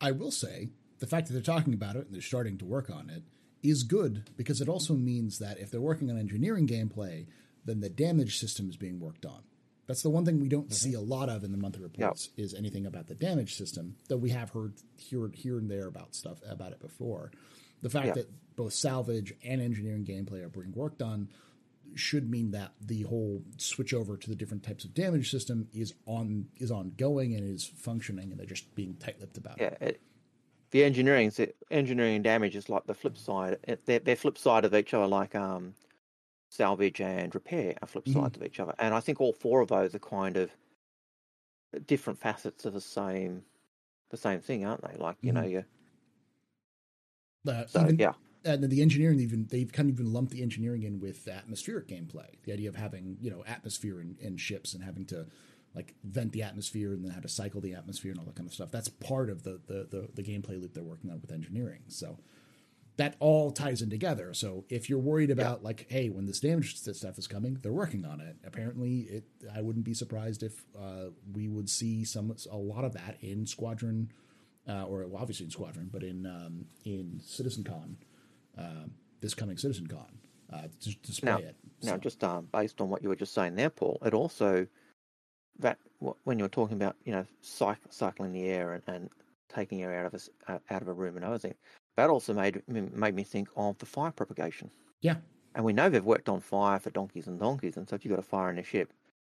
[0.00, 2.90] I will say the fact that they're talking about it and they're starting to work
[2.90, 3.22] on it
[3.62, 7.26] is good because it also means that if they're working on engineering gameplay,
[7.64, 9.42] then the damage system is being worked on.
[9.86, 11.00] That's the one thing we don't see mm-hmm.
[11.00, 14.30] a lot of in the monthly reports is anything about the damage system, though we
[14.30, 17.32] have heard here here and there about stuff about it before.
[17.80, 18.12] The fact Yeah.
[18.14, 21.28] that both salvage and engineering gameplay are being worked on
[21.94, 25.94] should mean that the whole switch over to the different types of damage system is
[26.06, 29.76] on is ongoing and is functioning, and they're just being tight-lipped about it.
[29.80, 30.00] Yeah, it,
[30.70, 31.32] the engineering
[31.70, 33.58] engineering and damage is like the flip side.
[33.66, 35.74] It- They're, they're flip side of each other, like um,
[36.50, 38.12] salvage and repair are flip Mhm.
[38.14, 38.74] sides of each other.
[38.78, 40.50] And I think all four of those are kind of
[41.86, 43.42] different facets of the same
[44.10, 44.96] the same thing, aren't they?
[44.98, 45.64] Like you know, you
[47.46, 48.12] Uh, so even, yeah,
[48.54, 52.26] and the engineering even they've kind of even lumped the engineering in with atmospheric gameplay.
[52.44, 55.26] The idea of having you know atmosphere in, in ships and having to
[55.74, 58.48] like vent the atmosphere and then how to cycle the atmosphere and all that kind
[58.48, 58.70] of stuff.
[58.70, 61.82] That's part of the the the, the gameplay loop they're working on with engineering.
[61.88, 62.18] So
[62.98, 64.34] that all ties in together.
[64.34, 68.04] So if you're worried about like, hey, when this damage stuff is coming, they're working
[68.04, 68.36] on it.
[68.44, 69.24] Apparently, it.
[69.54, 73.46] I wouldn't be surprised if uh, we would see some a lot of that in
[73.46, 74.10] Squadron,
[74.68, 77.98] uh, or well, obviously in Squadron, but in um, in Citizen Con,
[78.58, 78.86] uh,
[79.20, 80.18] this coming Citizen Con,
[80.52, 81.56] uh, to display Now- it.
[81.82, 84.66] Now, So- just um, based on what you were just saying there, Paul, it also
[85.60, 85.78] that
[86.22, 89.10] when you're talking about you know cyc- cycling the air and, and
[89.48, 91.56] taking air out of a uh, out of a room and other things,
[91.96, 94.70] that also made made me think of the fire propagation.
[95.00, 95.16] Yeah.
[95.54, 98.10] And we know they've worked on fire for donkeys and donkeys, and so if you've
[98.14, 98.92] got a fire in a ship,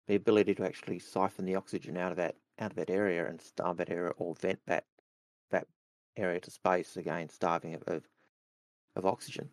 [0.07, 3.41] the ability to actually siphon the oxygen out of that out of that area and
[3.41, 4.85] starve that area or vent that
[5.49, 5.67] that
[6.17, 8.03] area to space again, starving of of,
[8.95, 9.49] of oxygen.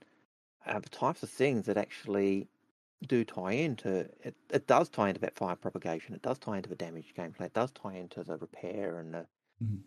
[0.66, 2.48] Uh, the types of things that actually
[3.07, 6.14] do tie into it, it does tie into that fire propagation.
[6.14, 7.46] It does tie into the damage gameplay.
[7.46, 9.26] It does tie into the repair and the
[9.61, 9.85] Mhm.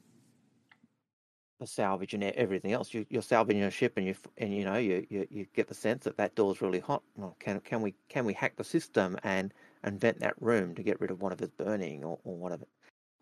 [1.59, 2.93] the salvage and everything else.
[2.93, 5.73] You, you're salvaging a ship, and you and you know you, you, you get the
[5.73, 7.03] sense that that door's really hot.
[7.15, 10.83] Well, can can we can we hack the system and and vent that room to
[10.83, 12.69] get rid of one of its burning or, or one of it,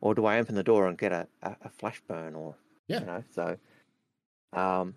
[0.02, 2.56] or do I open the door and get a, a, a flash burn or
[2.88, 3.00] Yeah.
[3.00, 3.58] you know so
[4.54, 4.96] um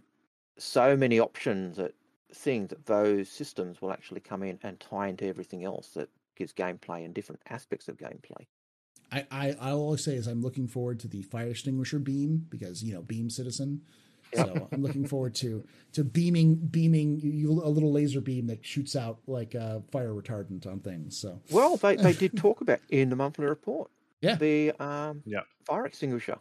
[0.58, 1.94] so many options that
[2.32, 6.52] things that those systems will actually come in and tie into everything else that gives
[6.52, 8.46] gameplay and different aspects of gameplay.
[9.12, 12.82] I, I I always say is I'm looking forward to the fire extinguisher beam because
[12.82, 13.82] you know beam citizen.
[14.32, 18.96] So I'm looking forward to to beaming beaming you a little laser beam that shoots
[18.96, 21.16] out like uh, fire retardant on things.
[21.18, 23.90] So Well, they, they did talk about in the monthly report.
[24.20, 24.38] Yeah.
[24.38, 25.44] The um Yeah.
[25.66, 26.38] fire extinguisher.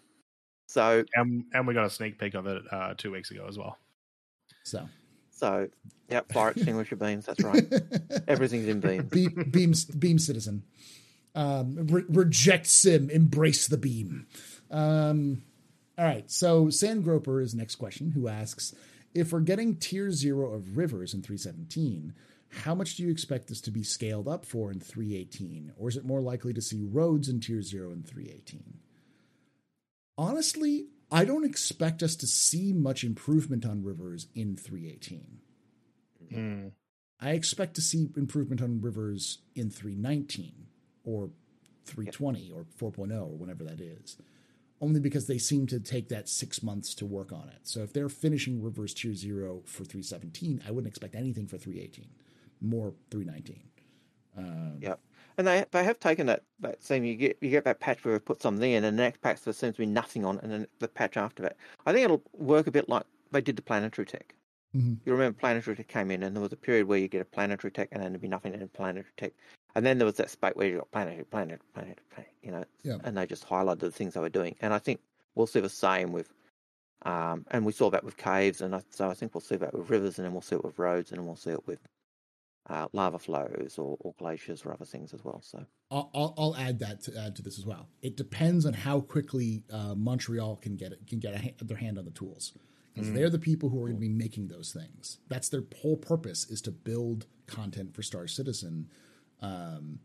[0.67, 3.57] So And and we got a sneak peek of it uh, two weeks ago as
[3.57, 3.77] well.
[4.63, 4.89] So
[5.31, 5.69] so
[6.09, 7.65] yeah, fire extinguisher beams, that's right.
[8.27, 9.09] Everything's in beams.
[9.09, 10.63] beam beam beam citizen.
[11.35, 14.27] Um, re- reject sim, embrace the beam.
[14.69, 15.43] Um,
[15.97, 16.29] all right.
[16.29, 18.73] So Sandgroper is next question, who asks
[19.13, 22.13] if we're getting tier zero of rivers in 317.
[22.49, 25.73] How much do you expect this to be scaled up for in 318?
[25.77, 28.77] Or is it more likely to see roads in tier zero in 318?
[30.17, 35.37] Honestly, I don't expect us to see much improvement on rivers in 318.
[36.33, 36.71] Mm.
[37.21, 40.65] I expect to see improvement on rivers in 319
[41.03, 41.29] or
[41.85, 44.17] 320 or 4.0 or whenever that is.
[44.81, 47.59] Only because they seem to take that six months to work on it.
[47.61, 52.09] So if they're finishing Rivers Tier 0 for 317, I wouldn't expect anything for 318.
[52.59, 53.63] More 319.
[54.35, 54.99] Um, Yep.
[55.37, 58.13] And they they have taken that that same you get you get that patch where
[58.17, 60.43] they put something in and the next patch there seems to be nothing on it,
[60.43, 61.57] and then the patch after that.
[61.85, 64.35] I think it'll work a bit like they did the planetary tech.
[64.73, 64.99] Mhm.
[65.05, 67.25] You remember planetary tech came in and there was a period where you get a
[67.25, 69.33] planetary tech and then there'd be nothing in planetary tech.
[69.75, 72.65] And then there was that spate where you got planetary, planetary, planetary, planet, you know,
[72.83, 72.99] Yeah.
[73.03, 74.55] and they just highlighted the things they were doing.
[74.61, 75.01] And I think
[75.35, 76.33] we'll see the same with,
[77.03, 79.73] um, and we saw that with caves, and I, so I think we'll see that
[79.73, 81.79] with rivers, and then we'll see it with roads, and then we'll see it with
[82.69, 85.41] uh, lava flows or, or glaciers or other things as well.
[85.41, 87.89] So I'll, I'll, I'll add that to add to this as well.
[88.01, 91.77] It depends on how quickly uh, Montreal can get it, can get a, ha- their
[91.77, 92.53] hand on the tools
[92.93, 95.17] because they're the people who are going to be making those things.
[95.27, 98.89] That's their whole purpose is to build content for Star Citizen,
[99.41, 99.99] um,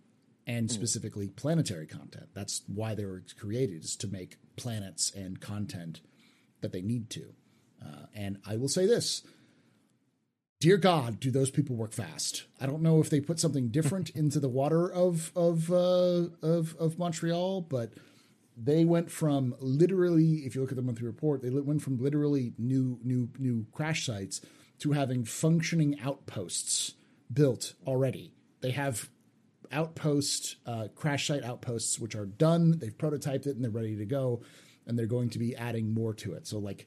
[0.47, 2.29] and specifically planetary content.
[2.35, 6.01] That's why they were created is to make planets and content
[6.63, 7.35] that they need to.
[7.85, 9.23] Uh, and I will say this:
[10.61, 12.45] dear God, do those people work fast?
[12.61, 16.77] I don't know if they put something different into the water of of uh, of
[16.79, 17.93] of Montreal, but
[18.57, 22.53] they went from literally, if you look at the monthly report, they went from literally
[22.59, 24.41] new new new crash sites
[24.81, 26.95] to having functioning outposts
[27.33, 28.33] built already.
[28.61, 29.09] They have
[29.71, 32.79] outpost uh, crash site outposts which are done.
[32.79, 34.43] They've prototyped it and they're ready to go,
[34.87, 36.47] and they're going to be adding more to it.
[36.47, 36.87] So like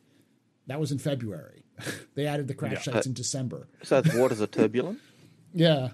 [0.67, 1.63] that was in February.
[2.15, 2.93] they added the crash Yeah.
[2.93, 3.67] sites in December.
[3.83, 4.99] so the waters are turbulent.
[5.53, 5.89] Yeah,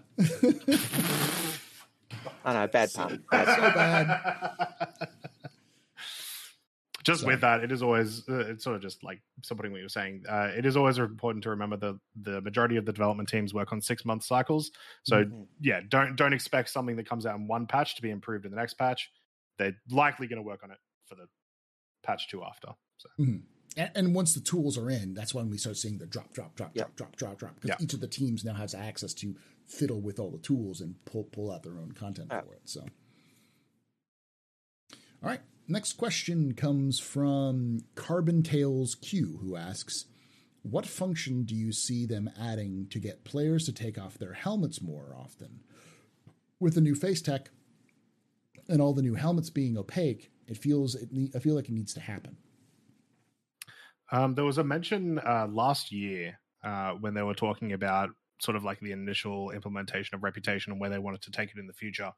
[2.45, 3.23] I know, bad pun.
[3.31, 4.97] Bad so bad.
[7.03, 9.79] just So- with that, it is always uh, it's sort of just like supporting what
[9.79, 10.23] you're saying.
[10.29, 13.71] Uh, it is always important to remember that the majority of the development teams work
[13.71, 14.71] on six month cycles.
[15.03, 15.47] So Mhm.
[15.59, 18.51] yeah, don't don't expect something that comes out in one patch to be improved in
[18.51, 19.09] the next patch.
[19.57, 21.27] They're likely going to work on it for the
[22.03, 22.69] patch two after.
[22.97, 23.09] So
[23.77, 26.55] And, and once the tools are in, that's when we start seeing the drop, drop,
[26.55, 26.83] drop, Yeah.
[26.95, 27.55] drop, drop, drop, drop.
[27.61, 27.83] Because Yeah.
[27.83, 29.35] each of the teams now has access to
[29.65, 32.61] fiddle with all the tools and pull pull out their own content for it.
[32.65, 32.81] So,
[35.21, 35.41] all right.
[35.67, 40.05] Next question comes from Carbon Tails Q, who asks,
[40.63, 44.81] "What function do you see them adding to get players to take off their helmets
[44.81, 45.59] more often?
[46.59, 47.51] With the new face tech
[48.69, 51.11] and all the new helmets being opaque, it feels it.
[51.11, 52.37] ne- I feel like it needs to happen."
[54.11, 58.55] Um, there was a mention uh, last year uh, when they were talking about sort
[58.55, 61.67] of like the initial implementation of reputation and where they wanted to take it in
[61.67, 62.11] the future.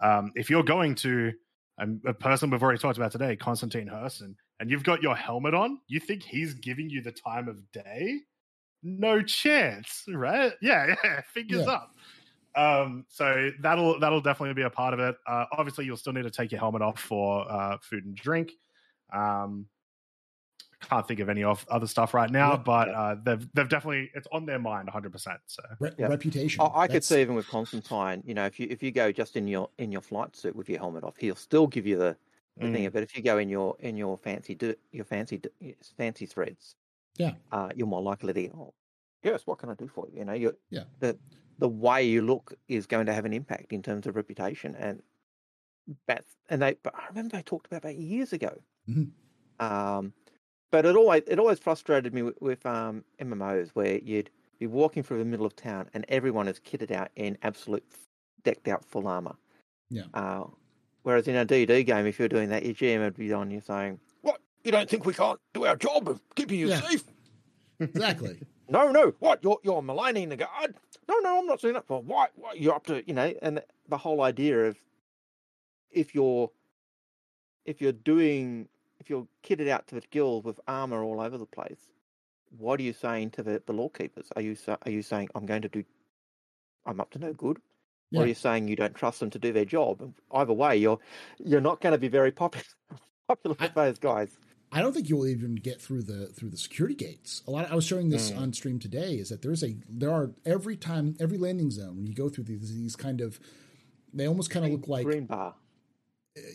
[0.00, 1.32] Um, if you're going to
[1.78, 5.54] um, a person we've already talked about today, Constantine Hurston, and you've got your helmet
[5.54, 8.20] on, you think he's giving you the time of day?
[8.82, 10.52] No chance, right?
[10.62, 11.68] Yeah, yeah, fingers Yeah.
[11.68, 11.92] up.
[12.54, 15.16] Um, so that'll that'll definitely be a part of it.
[15.26, 18.52] Uh, obviously, you'll still need to take your helmet off for uh, food and drink.
[19.12, 19.68] Um,
[20.82, 22.56] can't think of any of other stuff right now, Yeah.
[22.58, 25.10] but uh, they've they've definitely it's on their mind 100.
[25.10, 26.08] percent So Re- Yeah.
[26.08, 26.60] Reputation.
[26.60, 29.10] I, I could That's- see even with Constantine, you know, if you if you go
[29.12, 31.96] just in your in your flight suit with your helmet off, he'll still give you
[31.96, 32.16] the,
[32.58, 32.72] the Mm.
[32.72, 32.90] thing.
[32.90, 35.40] But if you go in your in your fancy do, your fancy
[35.96, 36.76] fancy threads,
[37.16, 37.32] Yeah.
[37.52, 38.50] uh, you're more likely to.
[38.54, 38.74] Oh,
[39.22, 40.18] yes, what can I do for you?
[40.18, 40.84] You know, you Yeah.
[41.00, 41.18] the
[41.58, 45.02] the way you look is going to have an impact in terms of reputation and
[46.06, 46.74] that's and they.
[46.82, 48.60] But I remember they talked about that years ago.
[48.88, 49.10] Mhm.
[49.58, 50.12] Um,
[50.70, 55.02] but it always it always frustrated me with, with um, MMOs where you'd be walking
[55.02, 57.84] through the middle of town and everyone is kitted out in absolute
[58.42, 59.34] decked out full armor.
[59.90, 60.04] Yeah.
[60.14, 60.44] Uh,
[61.02, 63.60] whereas in a D&D game, if you're doing that, your GM would be on you
[63.60, 64.40] saying, "What?
[64.64, 66.80] You don't think we can't do our job of keeping you Yeah.
[66.80, 67.04] safe?
[67.80, 68.40] Exactly.
[68.68, 69.14] No, no.
[69.20, 69.44] What?
[69.44, 70.74] You're you're maligning the guard?
[71.08, 71.86] No, no, I'm not saying that.
[71.86, 72.26] But why?
[72.34, 72.54] why?
[72.54, 74.76] You're up to you know." And the whole idea of
[75.92, 76.50] if you're
[77.64, 78.68] if you're doing
[79.06, 81.78] if you're kitted out to the gills with armor all over the place,
[82.58, 84.26] what are you saying to the, the law keepers?
[84.34, 85.84] Are you are you saying I'm going to do
[86.84, 87.58] I'm up to no good?
[88.14, 90.12] Or are you saying you don't trust them to do their job?
[90.32, 90.98] Either way, you're
[91.38, 92.64] you're not going to be very popular
[93.28, 94.36] popular with those guys.
[94.72, 97.42] I don't think you'll even get through the through the security gates.
[97.46, 97.70] A lot.
[97.70, 98.38] I was showing this Mm.
[98.40, 99.14] on stream today.
[99.14, 102.44] Is that there's a there are every time every landing zone when you go through
[102.44, 103.38] these these kind of
[104.12, 105.54] they almost kind of look like green bar.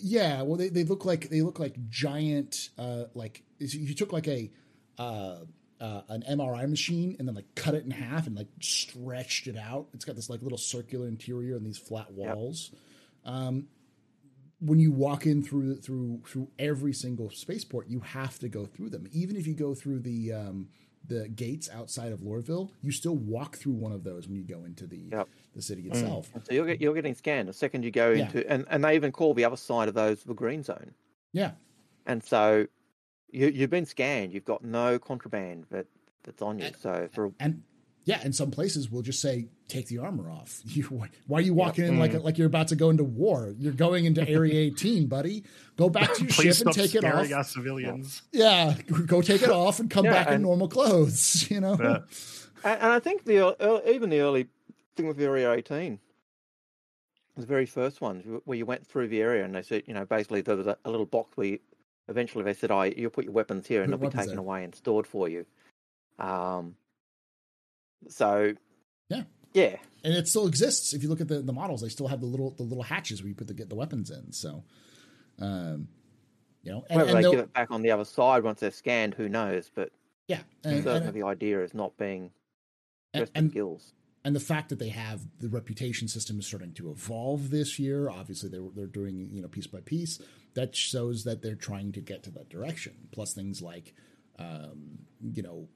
[0.01, 0.41] Yeah.
[0.41, 4.51] Well, they, they look like they look like giant uh like you took like a
[4.97, 5.37] uh,
[5.79, 9.57] uh an MRI machine and then like cut it in half and like stretched it
[9.57, 9.87] out.
[9.93, 12.35] It's got this like little circular interior and these flat Yep.
[12.35, 12.71] walls.
[13.25, 13.67] Um,
[14.59, 18.89] when you walk in through through through every single spaceport, you have to go through
[18.91, 19.07] them.
[19.11, 20.69] Even if you go through the um,
[21.07, 24.63] the gates outside of Lorville, you still walk through one of those when you go
[24.63, 25.27] into the Yep.
[25.55, 26.29] The city itself.
[26.33, 28.25] And so you're get, you're getting scanned the second you go Yeah.
[28.25, 30.93] into, and, and they even call the other side of those the green zone.
[31.33, 31.51] Yeah,
[32.05, 32.67] And so
[33.31, 34.33] you you've been scanned.
[34.33, 35.87] You've got no contraband that
[36.23, 36.65] that's on you.
[36.65, 37.63] And- So for and
[38.03, 40.61] yeah, in some places we'll just say take the armor off.
[40.65, 40.83] You,
[41.27, 43.53] why are you walking in like like you're about to go into war?
[43.57, 45.43] You're going into Area 18, buddy.
[45.77, 47.31] Go back to your ship and take it off.
[47.31, 48.21] our civilians.
[48.31, 51.49] Yeah, go take it off and come Yeah, back in normal clothes.
[51.51, 51.77] You know.
[51.79, 51.97] Yeah.
[52.63, 54.47] and, and I think the ear- even the early
[54.95, 55.99] thing with the Area 18,
[57.37, 60.05] the very first ones where you went through the area and they said, you know,
[60.05, 61.59] basically there was a, a little box where you,
[62.07, 64.75] eventually they said, "Oh, you'll put your weapons here and they'll be taken away and
[64.75, 65.45] stored for you."
[66.19, 66.75] Um.
[68.07, 68.53] So.
[69.09, 69.23] Yeah.
[69.53, 69.75] Yeah.
[70.03, 70.93] and it still exists.
[70.93, 73.21] If you look at the, the models, they still have the little the little hatches
[73.21, 74.31] where you put the get the weapons in.
[74.31, 74.63] So,
[75.39, 75.87] um,
[76.63, 78.71] you know, and, Whether and they give it back on the other side once they're
[78.71, 79.69] scanned, who knows?
[79.73, 79.91] But
[80.27, 82.31] yeah, and, certainly and, the idea is not being
[83.13, 83.93] and, the and, skills.
[84.23, 88.09] And the fact that they have the reputation system is starting to evolve this year.
[88.09, 90.21] Obviously, they're they're doing you know piece by piece.
[90.53, 92.93] That shows that they're trying to get to that direction.
[93.11, 93.95] Plus things like,
[94.37, 94.99] um,
[95.33, 95.67] you know,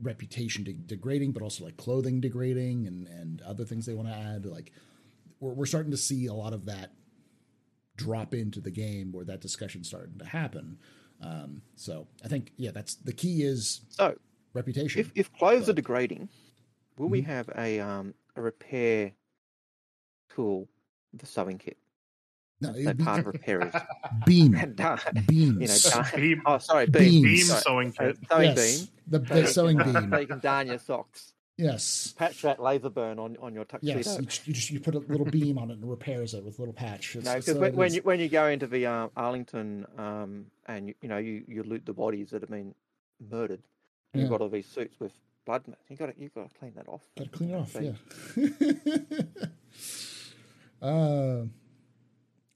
[0.00, 4.14] reputation de- degrading, but also like clothing degrading and and other things they want to
[4.14, 4.46] add.
[4.46, 4.72] Like
[5.40, 6.92] we're we're starting to see a lot of that
[7.96, 10.78] drop into the game where that discussion starting to happen.
[11.20, 14.16] Um, so I think yeah, that's the key is So
[14.54, 15.00] reputation.
[15.00, 16.28] if if clothes are degrading,
[16.98, 19.12] will we have a um a repair
[20.34, 20.68] tool,
[21.14, 21.76] the sewing kit?
[22.60, 23.74] no, So be part of repair is
[24.24, 24.98] beam and done.
[25.26, 25.60] beams.
[25.60, 26.20] You know, done.
[26.20, 27.22] Beam, Oh, sorry, beam.
[27.22, 27.24] Beams.
[27.24, 27.62] beam Sorry.
[27.62, 28.88] sewing Uh, sewing yes, beam.
[29.08, 30.10] the, the you sewing can- beam.
[30.10, 31.32] So you can darn your socks.
[31.58, 33.96] Yes, Patch that laser burn on, on your tuxedo.
[33.98, 34.16] yes.
[34.18, 36.62] You, you just you put a little beam on it and repairs it with a
[36.62, 37.14] little patch.
[37.14, 37.94] It's- No, because the when, way it when is.
[37.96, 41.62] you when you go into the um, Arlington um, and you, you know you, you
[41.62, 42.74] loot the bodies that have been
[43.30, 43.60] murdered,
[44.12, 45.12] and you've got all these suits with
[45.44, 45.62] blood.
[45.88, 47.02] You got to you got to clean that off.
[47.16, 47.92] Gotta clean it off, yeah.
[50.82, 50.86] uh,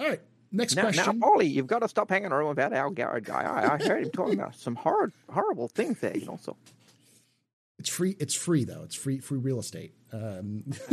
[0.01, 0.21] all right,
[0.53, 1.15] next Now, now.
[1.23, 3.43] Ollie, you've got to stop hanging around about Al Garrett guy.
[3.43, 6.17] I, I heard him talking about some horrid, horrible things there.
[6.17, 6.57] You know, so
[7.79, 8.17] It's free.
[8.19, 8.83] It's free though.
[8.83, 9.19] It's free.
[9.19, 9.95] Free real estate.
[10.13, 10.65] Um,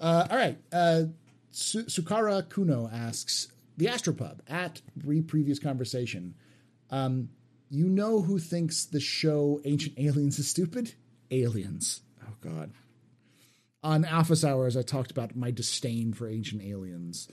[0.00, 0.58] uh, all right.
[0.72, 1.02] Uh,
[1.50, 6.34] Su- Sukara Kuno asks the Astropub at re previous conversation.
[6.90, 7.30] Um,
[7.70, 10.92] you know who thinks the show Ancient Aliens is stupid?
[11.30, 12.02] Aliens.
[12.22, 12.72] Oh God.
[13.82, 17.28] On Alpha Hours, I talked about my disdain for Ancient Aliens,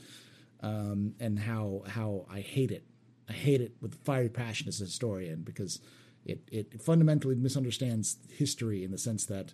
[0.61, 2.85] um, and how how I hate it.
[3.27, 5.81] I hate it with fiery passion as a historian because
[6.25, 9.53] It it fundamentally misunderstands history in the sense that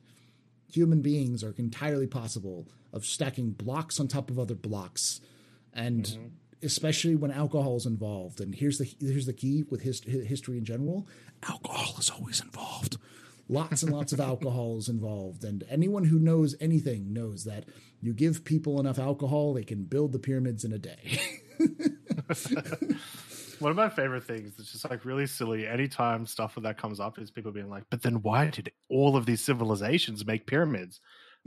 [0.72, 5.22] human beings are entirely possible of stacking blocks on top of other blocks,
[5.72, 6.28] and Mm-hmm.
[6.64, 8.42] Especially when alcohol is involved.
[8.42, 11.08] And here's the here's the key with his, history in general:
[11.48, 12.98] alcohol is always involved.
[13.50, 17.66] Lots and lots of alcohol is involved, and anyone who knows anything knows that
[18.02, 21.20] you give people enough alcohol, they can build the pyramids in a day.
[23.60, 25.68] One of my favorite things that's just like really silly.
[25.68, 29.26] Anytime stuff that comes up, is people being like, "But then why did all of
[29.26, 31.00] these civilizations make pyramids?"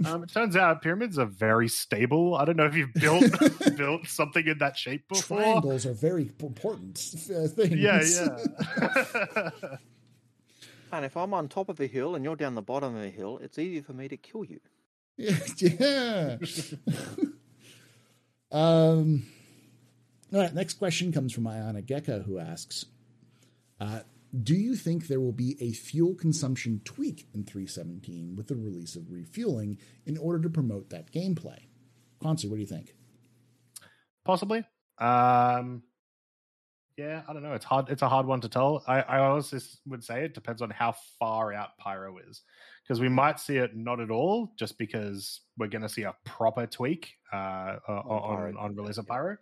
[0.05, 2.35] Um, it turns out pyramids are very stable.
[2.35, 3.25] I don't know if you've built
[3.77, 5.39] built something in that shape before.
[5.39, 6.99] Triangles are very important
[7.35, 7.77] uh, things.
[7.77, 9.51] Yeah, yeah.
[10.93, 13.11] And if I'm on top of a hill and you're down the bottom of a
[13.11, 14.61] hill, it's easier for me to kill you.
[15.19, 15.37] Yeah.
[15.57, 16.37] yeah.
[18.53, 19.25] um,
[20.31, 20.55] all right.
[20.55, 22.85] Next question comes from Ayana Gecko, who asks
[23.81, 24.01] uh,
[24.43, 28.97] Do you think there will be a fuel consumption tweak in 317 with the release
[28.97, 31.59] of refueling in order to promote that gameplay?
[32.23, 32.95] Croncy, what do you think?
[34.25, 34.65] Possibly.
[34.99, 35.83] Um,
[36.97, 37.53] yeah, I don't know.
[37.53, 37.91] It's hard.
[37.91, 38.83] It's a hard one to tell.
[38.87, 42.41] I, I also would say it depends on how far out Pyro is,
[42.83, 46.15] because we might see it not at all, just because we're going to see a
[46.25, 49.07] proper tweak uh, uh, on on, on release of.
[49.07, 49.37] Pyro.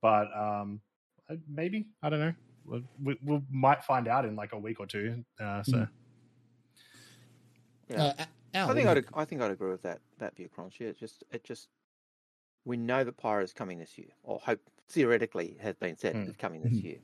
[0.00, 0.80] But um,
[1.30, 2.34] uh, maybe I don't know.
[2.66, 5.24] We, we, we might find out in like a week or two.
[5.40, 5.90] Uh, so Mhm.
[7.88, 8.04] Yeah.
[8.04, 10.82] Uh, Al, I think I'd I think I'd agree with that that view, Crunchy.
[10.82, 11.68] It just it just
[12.64, 16.28] we know that Pyro is coming this year, or hope theoretically has been said Mm.
[16.28, 16.84] it's coming this Mhm.
[16.84, 16.98] year.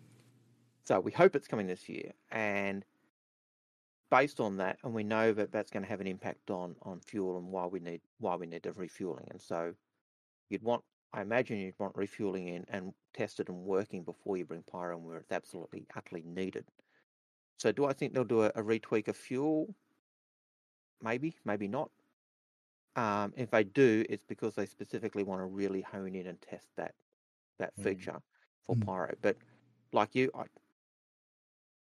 [0.84, 2.84] So we hope it's coming this year, and
[4.10, 7.00] based on that, and we know that that's going to have an impact on on
[7.00, 9.28] fuel and why we need why we need the refueling.
[9.30, 9.74] And so
[10.48, 10.84] you'd want,
[11.14, 15.04] I imagine, you'd want refueling in and tested and working before you bring Pyro in
[15.04, 16.68] where it's absolutely utterly needed.
[17.58, 19.76] So do I think they'll do a, a retweak of fuel?
[21.02, 21.90] Maybe, maybe not.
[22.94, 26.68] Um, if they do, it's because they specifically want to really hone in and test
[26.76, 26.94] that
[27.58, 27.82] that Mm.
[27.82, 28.22] feature
[28.62, 28.76] for Mm.
[28.76, 29.14] Pyro.
[29.22, 29.38] But
[29.92, 30.46] like you, I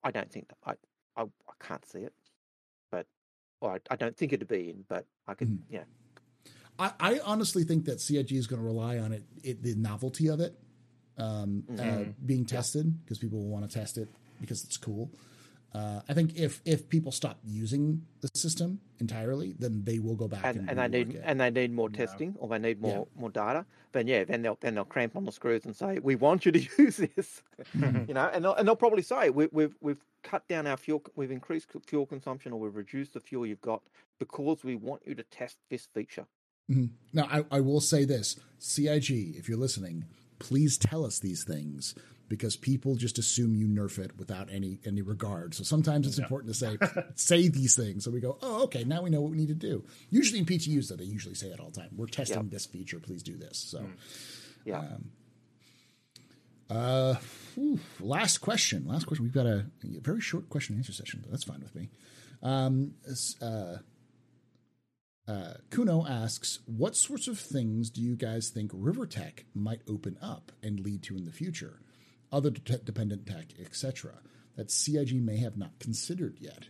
[0.03, 0.75] I don't think that I
[1.17, 2.15] I, I can't see it,
[2.91, 3.07] but
[3.61, 5.65] or I, I don't think it'd be in, but I could, Mhm.
[5.69, 5.85] yeah,
[6.79, 10.29] I, I honestly think that CIG is going to rely on it, it the novelty
[10.29, 10.59] of it
[11.19, 12.15] um, uh, Mhm.
[12.25, 14.09] being tested because people will want to test it
[14.41, 15.11] because it's cool.
[15.73, 20.27] Uh, I think if if people stop using the system entirely, then they will go
[20.27, 21.23] back and, and, and they need it.
[21.25, 21.97] and they need more Yeah.
[21.97, 22.95] testing or they need Yeah.
[22.97, 23.65] more more data.
[23.93, 26.51] Then yeah, then they'll then they'll cramp on the screws and say we want you
[26.53, 27.43] to use this,
[27.77, 28.09] Mhm.
[28.09, 31.05] you know, and they'll, and they'll probably say we, we've we've cut down our fuel,
[31.15, 33.83] we've increased fuel consumption or we've reduced the fuel you've got
[34.19, 36.27] because we want you to test this feature.
[36.71, 36.91] Mhm.
[37.13, 40.05] Now, I, I will say this CIG, if you're listening,
[40.39, 41.95] please tell us these things
[42.29, 45.53] because people just assume you nerf it without any any regard.
[45.55, 46.25] So sometimes it's Yeah.
[46.25, 46.79] important to say
[47.17, 49.55] say these things, so we go, oh, okay, now we know what we need to
[49.55, 49.85] do.
[50.11, 51.91] Usually in PTUs, though, they usually say that all the time.
[51.97, 53.59] We're testing this feature, please do this.
[53.59, 53.89] So,
[54.65, 54.79] Yeah.
[54.79, 55.11] um,
[56.71, 57.15] uh,
[57.57, 58.87] whew, last question.
[58.87, 59.25] Last question.
[59.25, 61.89] We've got a, a very short question and answer session, but that's fine with me.
[62.45, 62.95] Um,
[63.43, 63.79] uh,
[65.29, 70.17] uh, Kuno asks, "What sorts of things do you guys think River Tech might open
[70.21, 71.81] up and lead to in the future?
[72.33, 74.21] Other de- dependent tech, etc.,
[74.57, 76.69] that CIG may have not considered yet."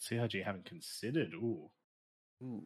[0.00, 1.34] CIG haven't considered.
[1.34, 1.70] Ooh,
[2.42, 2.64] Ooh.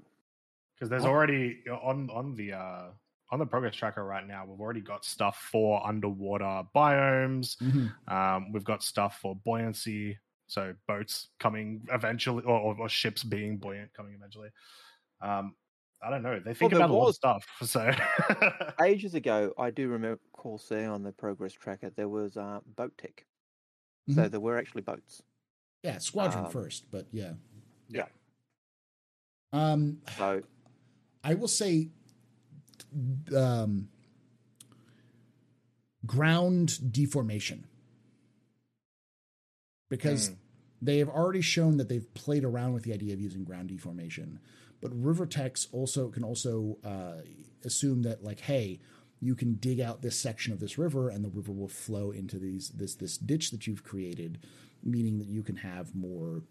[0.75, 1.11] because there's What?
[1.11, 2.91] already on on the uh
[3.31, 4.45] on the progress tracker right now.
[4.47, 7.57] We've already got stuff for underwater biomes.
[8.07, 10.19] Um, we've got stuff for buoyancy,
[10.53, 14.51] so boats coming eventually, or, or, or ships being buoyant coming eventually.
[15.21, 15.57] Um,
[16.03, 16.41] I don't know.
[16.41, 17.47] They think there about a lot of stuff.
[17.65, 17.91] So
[18.81, 22.97] Ages ago, I do remember recall seeing on the progress tracker there was uh, boat
[22.99, 23.27] tech,
[24.09, 24.31] so Mhm.
[24.31, 25.23] there were actually boats.
[25.83, 27.35] Yeah, Squadron Um, first, but yeah.
[27.89, 28.07] Yeah.
[29.53, 30.43] Um, So
[31.25, 31.91] I will say,
[33.37, 33.89] um,
[36.07, 37.67] ground deformation,
[39.89, 40.35] because Hmm.
[40.83, 44.41] They have already shown that they've played around with the idea of using ground deformation.
[44.81, 47.23] But river techs also can also uh,
[47.65, 48.81] assume that like, hey,
[49.21, 52.39] you can dig out this section of this river, and the river will flow into
[52.39, 54.41] these this this ditch that you've created,
[54.83, 56.43] meaning that you can have more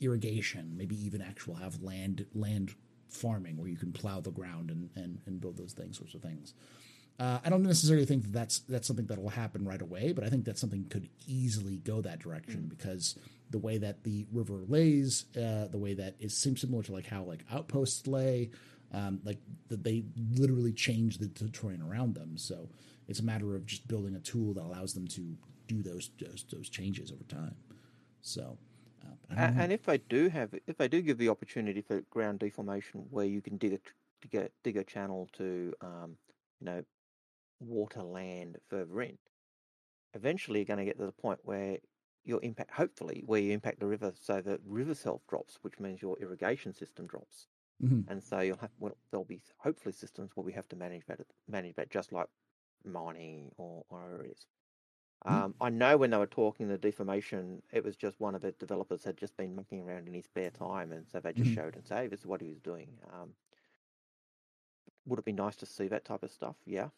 [0.00, 2.74] irrigation, maybe even actual have land land
[3.08, 6.22] farming where you can plow the ground and and, and build those things sorts of
[6.22, 6.54] things.
[7.18, 10.22] Uh, I don't necessarily think that that's that's something that will happen right away, but
[10.22, 13.16] I think that something could easily go that direction because
[13.50, 17.06] the way that the river lays, uh, the way that it seems similar to like
[17.06, 18.50] how like outposts lay,
[18.92, 19.38] um, like
[19.68, 22.36] that they literally change the, the terrain around them.
[22.36, 22.68] So
[23.08, 25.36] it's a matter of just building a tool that allows them to
[25.66, 27.56] do those those, those changes over time.
[28.20, 28.58] So,
[29.04, 32.40] uh, And, and if they do have, if they do give the opportunity for ground
[32.40, 33.78] deformation, where you can dig a
[34.22, 36.16] dig a, dig a channel to, um,
[36.60, 36.82] you know,
[37.60, 39.18] water land further in,
[40.14, 41.78] eventually you're going to get to the point where
[42.26, 46.02] your impact, hopefully, where you impact the river, so the river self drops, which means
[46.02, 47.48] your irrigation system drops,
[47.80, 48.08] Mhm.
[48.08, 51.20] and so you'll have, well, there'll be hopefully systems where we have to manage that,
[51.48, 52.28] manage that just like
[52.84, 54.46] mining or or areas.
[55.30, 55.42] Mm.
[55.42, 58.52] Um, I know when they were talking the deformation, it was just one of the
[58.52, 61.52] developers had just been mucking around in his spare time, and so they just Mhm.
[61.52, 63.36] showed and say, "This is what he was doing." Um,
[65.06, 66.56] would it be nice to see that type of stuff?
[66.66, 66.90] Yeah.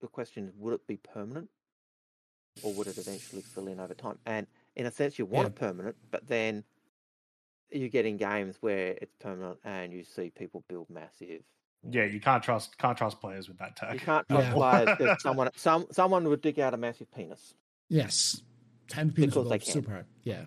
[0.00, 1.52] The question is, would it be permanent,
[2.62, 4.18] or would it eventually fill in over time?
[4.26, 4.46] And
[4.76, 5.48] in a sense, you want Yeah.
[5.48, 6.64] it permanent, but then
[7.70, 11.42] you get in games where it's permanent, and you see people build massive.
[11.88, 13.94] Yeah, you can't trust can't trust players with that tech.
[13.94, 14.54] You can't trust Yeah.
[14.54, 17.54] players that someone some someone would dig out a massive penis.
[17.88, 18.42] Yes,
[18.88, 19.72] to penis Because they can.
[19.72, 20.06] super hard.
[20.24, 20.44] Yeah.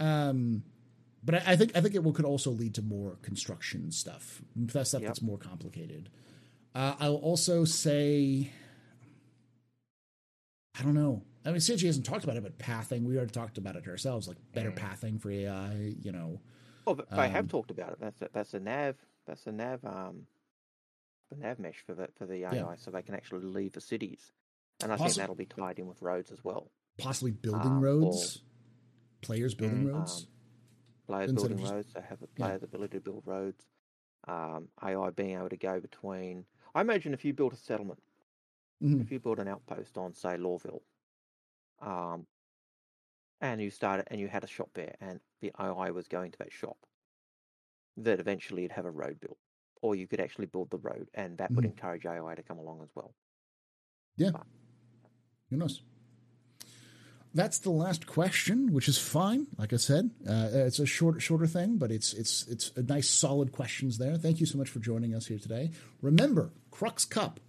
[0.00, 0.64] Um,
[1.24, 4.42] but I, I think I think it will could also lead to more construction stuff.
[4.56, 5.08] That stuff Yep.
[5.08, 6.08] that's more complicated.
[6.74, 8.50] Uh, I'll also say,
[10.78, 11.22] I don't know.
[11.44, 13.04] I mean, CIG hasn't talked about it, but pathing.
[13.04, 14.76] We already talked about it ourselves, like better Mm.
[14.76, 15.94] pathing for AI.
[16.00, 16.40] You know,
[16.86, 18.00] Oh, but they Um, have talked about it.
[18.00, 18.96] That's a, that's a nav.
[19.26, 19.84] That's a nav.
[19.84, 20.26] Um,
[21.30, 24.32] the nav mesh for the for the AI, so they can actually leave the cities,
[24.82, 26.70] and I think that'll be tied in with roads as well.
[26.98, 28.42] possibly building Um, roads,
[29.22, 30.22] players building Mm, roads.
[30.26, 30.28] Um,
[31.06, 33.66] players Instead building just- roads, they have the players' ability to build roads.
[34.28, 36.46] Um, AI being able to go between.
[36.74, 38.00] I imagine if you built a settlement,
[38.82, 39.00] Mhm.
[39.00, 40.82] if you built an outpost on, say, Lorville,
[41.80, 42.26] um,
[43.40, 46.38] and you started and you had a shop there, and the AI was going to
[46.38, 46.78] that shop,
[47.96, 49.38] that eventually you'd have a road built,
[49.82, 51.68] or you could actually build the road, and that would Mhm.
[51.70, 53.14] encourage AI to come along as well.
[54.16, 54.32] Yeah.
[55.50, 55.82] Who knows?
[57.34, 59.46] That's the last question, which is fine.
[59.56, 63.08] Like I said, uh, it's a short, shorter thing, but it's it's it's a nice,
[63.08, 64.18] solid questions there.
[64.18, 65.70] Thank you so much for joining us here today.
[66.02, 67.40] Remember, Crux Cup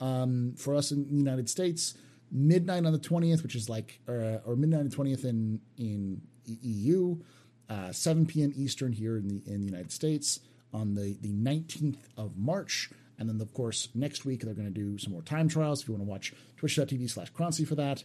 [0.00, 1.94] um, for us in the United States,
[2.30, 6.22] midnight on the twentieth, which is like uh, or midnight on the twentieth in in
[6.44, 7.16] EU,
[7.68, 8.52] uh, seven p.m.
[8.56, 10.40] Eastern here in the in the United States
[10.72, 12.90] on the the nineteenth of March.
[13.18, 15.82] And then, of course, next week they're going to do some more time trials.
[15.82, 18.04] If you want to watch twitch.tv slash Croncy for that.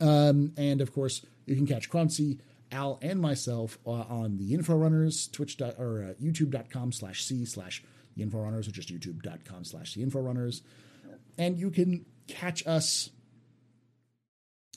[0.00, 2.38] Um, and of course, you can catch Croncy,
[2.70, 7.82] Al, and myself uh, on the Info Runners, Twitch or uh, YouTube.com slash C slash
[8.16, 10.62] the Info Runners, or just YouTube.com slash the Info Runners.
[11.38, 13.10] And you can catch us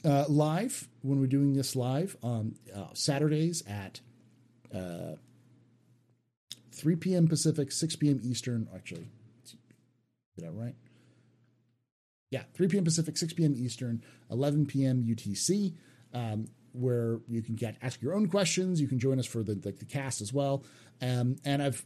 [0.06, 4.02] uh, live when we're doing this live on uh, Saturdays at
[4.74, 5.16] uh,
[6.74, 7.28] 3 p.m.
[7.28, 8.20] Pacific, 6 p.m.
[8.24, 8.68] Eastern.
[8.74, 9.08] Actually,
[10.38, 10.76] did I right?
[12.32, 12.84] Yeah, 3 p.m.
[12.84, 13.56] Pacific, 6 p.m.
[13.58, 15.04] Eastern, 11 p.m.
[15.04, 15.74] UTC,
[16.14, 18.80] um, where you can get ask your own questions.
[18.80, 20.64] You can join us for the the, the cast as well.
[21.02, 21.86] Um, and I've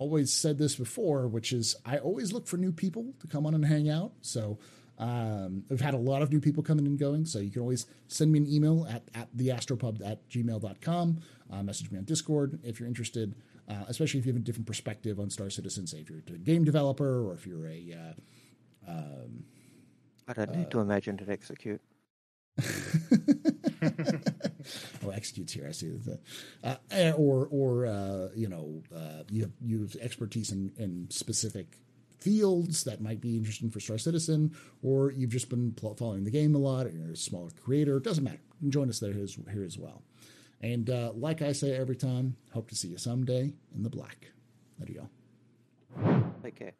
[0.00, 3.54] always said this before, which is I always look for new people to come on
[3.54, 4.12] and hang out.
[4.22, 4.58] So
[4.98, 7.26] um, I've had a lot of new people coming and going.
[7.26, 11.20] So you can always send me an email at, at theastropub at gmail.com.
[11.52, 13.34] Uh, message me on Discord if you're interested,
[13.68, 16.38] uh, especially if you have a different perspective on Star Citizen, say if you're a
[16.38, 17.94] game developer or if you're a.
[17.94, 19.44] Uh, um,
[20.26, 21.82] I don't need to imagine to execute.
[25.04, 25.66] oh, executes here.
[25.68, 26.20] I see that.
[26.62, 31.06] Uh, eh, or, or uh, you know, uh, you have you have expertise in, in
[31.10, 31.78] specific
[32.18, 36.30] fields that might be interesting for Star Citizen, or you've just been pl- following the
[36.30, 37.96] game a lot, or you're a smaller creator.
[37.96, 38.40] It doesn't matter.
[38.68, 40.02] Join us there as, here as well.
[40.60, 44.26] And uh, like I say every time, hope to see you someday in the black.
[44.78, 45.08] There you
[46.02, 46.24] go.
[46.42, 46.72] Take care.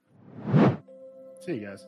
[1.41, 1.87] See you guys.